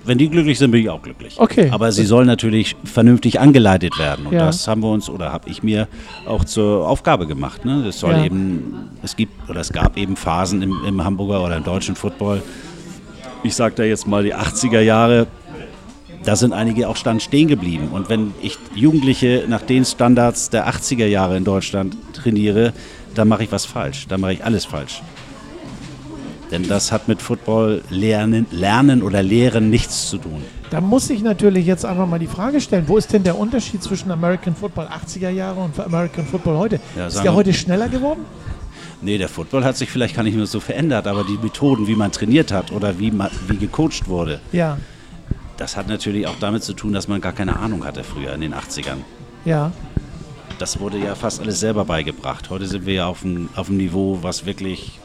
[0.04, 1.36] Wenn die glücklich sind, bin ich auch glücklich.
[1.40, 1.70] Okay.
[1.72, 4.26] Aber sie sollen natürlich vernünftig angeleitet werden.
[4.26, 4.48] Und Ja.
[4.48, 5.88] das haben wir uns oder habe ich mir
[6.26, 7.66] auch zur Aufgabe gemacht.
[7.66, 7.86] Ne?
[7.88, 8.26] Es soll Ja.
[8.26, 12.42] eben, es gibt oder es gab eben Phasen im, im Hamburger oder im deutschen Football.
[13.44, 15.28] Ich sage da jetzt mal die 80er Jahre.
[16.24, 17.90] Da sind einige auch stand stehen geblieben.
[17.92, 22.74] Und wenn ich Jugendliche nach den Standards der 80er Jahre in Deutschland trainiere,
[23.16, 24.08] dann mache ich was falsch.
[24.08, 25.02] Dann mache ich alles falsch.
[26.52, 30.44] Denn das hat mit Football lernen, lernen oder lehren nichts zu tun.
[30.70, 33.82] Da muss ich natürlich jetzt einfach mal die Frage stellen: Wo ist denn der Unterschied
[33.82, 36.80] zwischen American Football 80er Jahre und American Football heute?
[36.96, 38.26] Ja, ist der heute schneller geworden?
[39.02, 41.96] Nee, der Football hat sich vielleicht gar nicht mehr so verändert, aber die Methoden, wie
[41.96, 44.78] man trainiert hat oder wie, man, wie gecoacht wurde, Ja,
[45.62, 48.42] das hat natürlich auch damit zu tun, dass man gar keine Ahnung hatte früher in
[48.42, 48.98] den 80ern.
[49.46, 49.72] ja.
[50.58, 52.52] Das wurde ja fast alles selber beigebracht.
[52.52, 55.00] Heute sind wir ja auf einem, auf einem Niveau, was wirklich,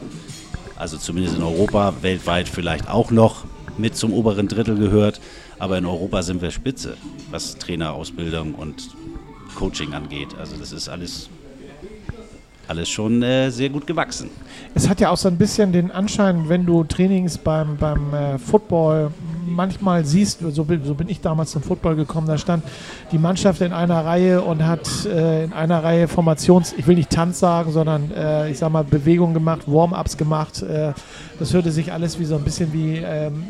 [0.75, 3.45] also zumindest in Europa, weltweit vielleicht auch noch
[3.75, 5.19] mit zum oberen Drittel gehört.
[5.57, 6.95] Aber in Europa sind wir spitze,
[7.31, 8.89] was Trainerausbildung und
[9.55, 10.29] Coaching angeht.
[10.39, 11.27] Also das ist alles,
[12.67, 14.29] alles schon äh, sehr gut gewachsen.
[14.75, 18.37] Es hat ja auch so ein bisschen den Anschein, wenn du Trainings beim, beim äh,
[18.37, 19.11] Football
[19.47, 22.63] manchmal siehst, so bin, so bin ich damals zum Football gekommen, da stand
[23.11, 27.09] die Mannschaft in einer Reihe und hat äh, in einer Reihe Formations, ich will nicht
[27.09, 30.61] Tanz sagen, sondern äh, ich sag mal Bewegungen gemacht, Warm-ups gemacht.
[30.61, 30.93] Äh,
[31.39, 33.43] das hörte sich alles wie so ein bisschen wie ähm,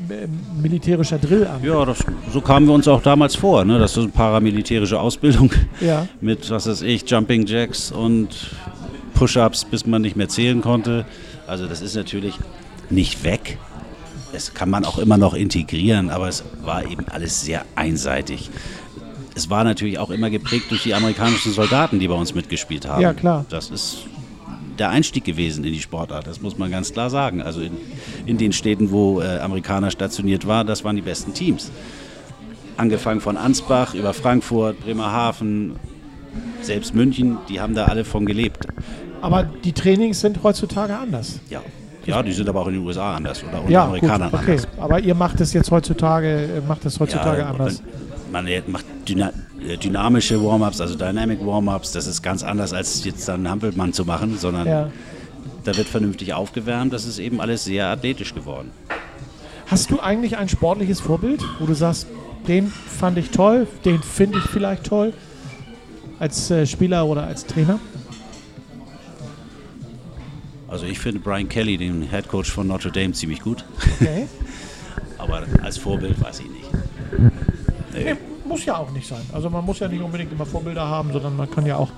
[0.62, 1.64] militärischer Drill an.
[1.64, 2.00] Ja, das,
[2.32, 3.64] so kamen wir uns auch damals vor.
[3.66, 3.80] Ne?
[3.80, 6.08] Das ist eine paramilitärische Ausbildung Ja.
[6.22, 8.52] mit, was weiß ich, Jumping Jacks und
[9.14, 11.06] Push-Ups, bis man nicht mehr zählen konnte.
[11.48, 12.36] Also das ist natürlich
[12.90, 13.58] nicht weg.
[14.34, 18.50] Es kann man auch immer noch integrieren, aber es war eben alles sehr einseitig.
[19.36, 23.02] Es war natürlich auch immer geprägt durch die amerikanischen Soldaten, die bei uns mitgespielt haben.
[23.02, 23.46] Ja, klar.
[23.50, 24.06] Das ist
[24.78, 27.42] der Einstieg gewesen in die Sportart, das muss man ganz klar sagen.
[27.42, 27.78] Also in,
[28.26, 31.72] in den Städten, wo äh, Amerikaner stationiert waren, das waren die besten Teams.
[32.78, 35.78] Angefangen von Ansbach über Frankfurt, Bremerhaven,
[36.62, 38.68] selbst München, die haben da alle von gelebt.
[39.22, 41.40] Aber die Trainings sind heutzutage anders.
[41.50, 41.62] Ja.
[42.08, 44.52] Ja, die sind aber auch in den USA anders oder unter Ja, gut, Amerikanern okay.
[44.52, 44.68] anders.
[44.78, 46.28] Aber ihr macht es jetzt heutzutage,
[46.58, 47.82] äh, macht es heutzutage Ja, anders.
[48.32, 49.32] Man macht dyna
[49.68, 51.92] äh, dynamische Warm-ups, also Dynamic Warm-ups.
[51.92, 54.90] Das ist ganz anders, als jetzt dann einen Hampelmann zu machen, sondern Ja.
[55.64, 56.94] da wird vernünftig aufgewärmt.
[56.94, 58.72] Das ist eben alles sehr athletisch geworden.
[59.68, 62.08] Hast du eigentlich ein sportliches Vorbild, wo du sagst,
[62.48, 65.12] den fand ich toll, den finde ich vielleicht toll,
[66.20, 67.80] als äh, Spieler oder als Trainer?
[70.68, 73.64] Also ich finde Brian Kelly, den Head Coach von Notre Dame, ziemlich gut.
[74.00, 74.28] Okay.
[75.18, 76.70] Aber als Vorbild weiß ich nicht.
[77.94, 78.16] Nee,
[78.46, 79.22] muss ja auch nicht sein.
[79.34, 81.90] Also man muss ja nicht unbedingt immer Vorbilder haben, sondern man kann ja auch,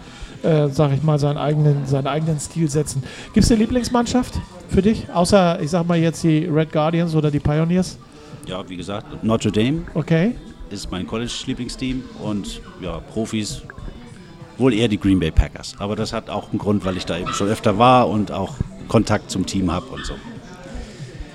[0.43, 3.03] äh, sag ich mal, seinen eigenen, seinen eigenen Stil setzen.
[3.33, 4.35] Gibt es eine Lieblingsmannschaft
[4.69, 5.07] für dich?
[5.11, 7.97] Außer, ich sag mal jetzt die Red Guardians oder die Pioneers?
[8.47, 10.35] Ja, wie gesagt, Notre Dame Okay.
[10.69, 13.63] ist mein College-Lieblingsteam und ja, Profis
[14.59, 15.73] wohl eher die Green Bay Packers.
[15.79, 18.55] Aber das hat auch einen Grund, weil ich da eben schon öfter war und auch
[18.87, 20.13] Kontakt zum Team habe und so.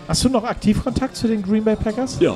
[0.08, 2.18] Hast du noch aktiv Kontakt zu den Green Bay Packers?
[2.20, 2.34] Ja,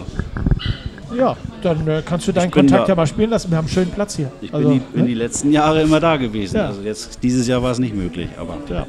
[1.17, 3.51] Ja, dann äh, kannst du deinen Kontakt da- ja mal spielen lassen.
[3.51, 4.31] Wir haben einen schönen Platz hier.
[4.41, 5.09] ich Also, bin, die, bin ne?
[5.09, 6.57] die letzten Jahre immer da gewesen.
[6.57, 6.67] Ja.
[6.69, 8.87] Also jetzt dieses Jahr war es nicht möglich, aber Ja.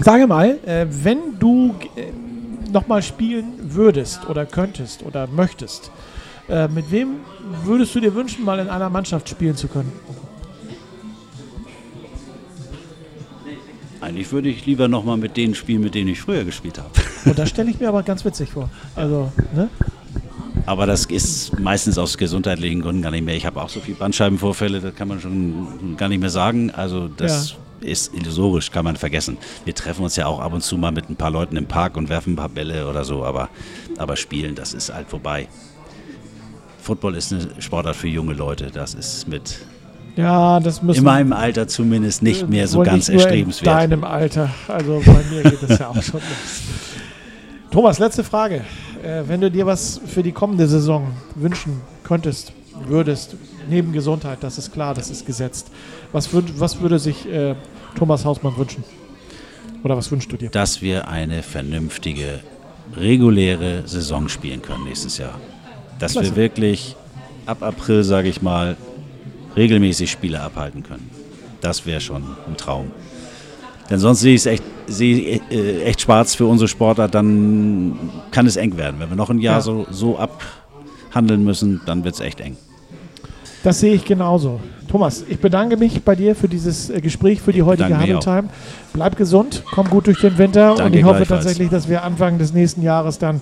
[0.00, 5.90] Sage mal, äh, wenn du äh, nochmal spielen würdest oder könntest oder möchtest,
[6.50, 7.16] äh, mit wem
[7.64, 9.90] würdest du dir wünschen, mal in einer Mannschaft spielen zu können?
[14.06, 16.90] Eigentlich würde ich lieber noch mal mit denen spielen, mit denen ich früher gespielt habe.
[17.24, 18.70] Und das stelle ich mir aber ganz witzig vor.
[18.94, 19.68] Also, ne?
[20.64, 23.36] Aber das ist meistens aus gesundheitlichen Gründen gar nicht mehr.
[23.36, 26.70] Ich habe auch so viele Bandscheibenvorfälle, das kann man schon gar nicht mehr sagen.
[26.70, 29.36] Also das ist illusorisch, kann man vergessen.
[29.64, 31.96] Wir treffen uns ja auch ab und zu mal mit ein paar Leuten im Park
[31.96, 33.48] und werfen ein paar Bälle oder so, aber,
[33.98, 35.48] aber spielen, das ist halt vorbei.
[36.80, 38.70] Football ist eine Sportart für junge Leute.
[38.72, 39.60] Das ist mit
[40.16, 43.82] Ja, das müssen In meinem Alter zumindest nicht mehr so ganz erstrebenswert.
[43.82, 44.50] In deinem Alter.
[44.66, 46.62] Also bei mir geht es ja auch schon los.
[47.70, 48.64] Thomas, letzte Frage.
[49.02, 52.52] Äh, wenn du dir was für die kommende Saison wünschen könntest,
[52.86, 53.36] würdest,
[53.68, 55.70] neben Gesundheit, das ist klar, das ist gesetzt.
[56.12, 57.54] Was, würd, was würde sich äh,
[57.96, 58.84] Thomas Hausmann wünschen?
[59.84, 60.50] Oder was wünschst du dir?
[60.50, 62.40] dass wir eine vernünftige,
[62.96, 65.38] reguläre Saison spielen können nächstes Jahr.
[65.98, 66.30] Dass Klasse.
[66.30, 66.96] wir wirklich
[67.44, 68.76] ab April, sage ich mal,
[69.56, 71.10] regelmäßig Spiele abhalten können.
[71.60, 72.90] Das wäre schon ein Traum.
[73.90, 77.98] Denn sonst sehe ich es echt, sehe äh, echt schwarz für unsere Sportart, dann
[78.30, 78.96] kann es eng werden.
[78.98, 79.60] Wenn wir noch ein Jahr Ja.
[79.60, 82.56] so, so abhandeln müssen, dann wird es echt eng.
[83.62, 84.60] Das sehe ich genauso.
[84.88, 88.16] Thomas, ich bedanke mich bei dir für dieses äh, Gespräch, für die heutige Danke mir
[88.16, 88.48] Huddle Time.
[88.92, 92.38] Bleib gesund, komm gut durch den Winter und Danke ich hoffe tatsächlich, dass wir Anfang
[92.38, 93.40] des nächsten Jahres dann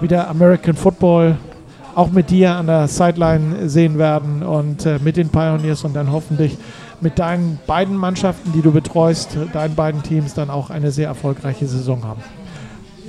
[0.00, 1.36] wieder American Football
[1.96, 6.12] auch mit dir an der Sideline sehen werden und äh, mit den Pioneers und dann
[6.12, 6.58] hoffentlich
[7.00, 11.66] mit deinen beiden Mannschaften, die du betreust, deinen beiden Teams dann auch eine sehr erfolgreiche
[11.66, 12.22] Saison haben.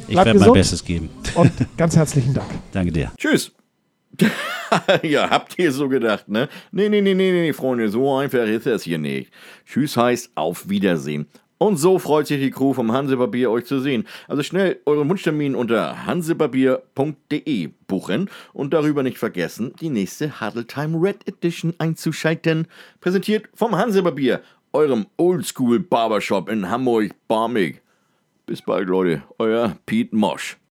[0.08, 0.54] Ich Bleib werde mein.
[0.54, 1.10] Bestes geben.
[1.36, 2.48] Und ganz herzlichen Dank.
[2.72, 3.12] Danke dir.
[3.18, 3.52] Tschüss.
[5.04, 6.48] ja, habt ihr so gedacht, ne?
[6.72, 9.32] Nee, nee, nee, nee, nee, Freunde, so einfach ist das hier nicht.
[9.66, 11.28] Tschüss heißt auf Wiedersehen.
[11.60, 14.06] Und so freut sich die Crew vom Hansepapier, euch zu sehen.
[14.28, 21.02] Also schnell euren Wunschtermin unter hansepapier.de buchen und darüber nicht vergessen, die nächste Huddle Time
[21.02, 22.68] Red Edition einzuschalten.
[23.02, 24.42] Präsentiert vom Hansepapier,
[24.72, 27.82] eurem Oldschool Barbershop in Hamburg-Barmig.
[28.46, 29.24] Bis bald, Leute.
[29.40, 30.58] Euer Pete Mosch.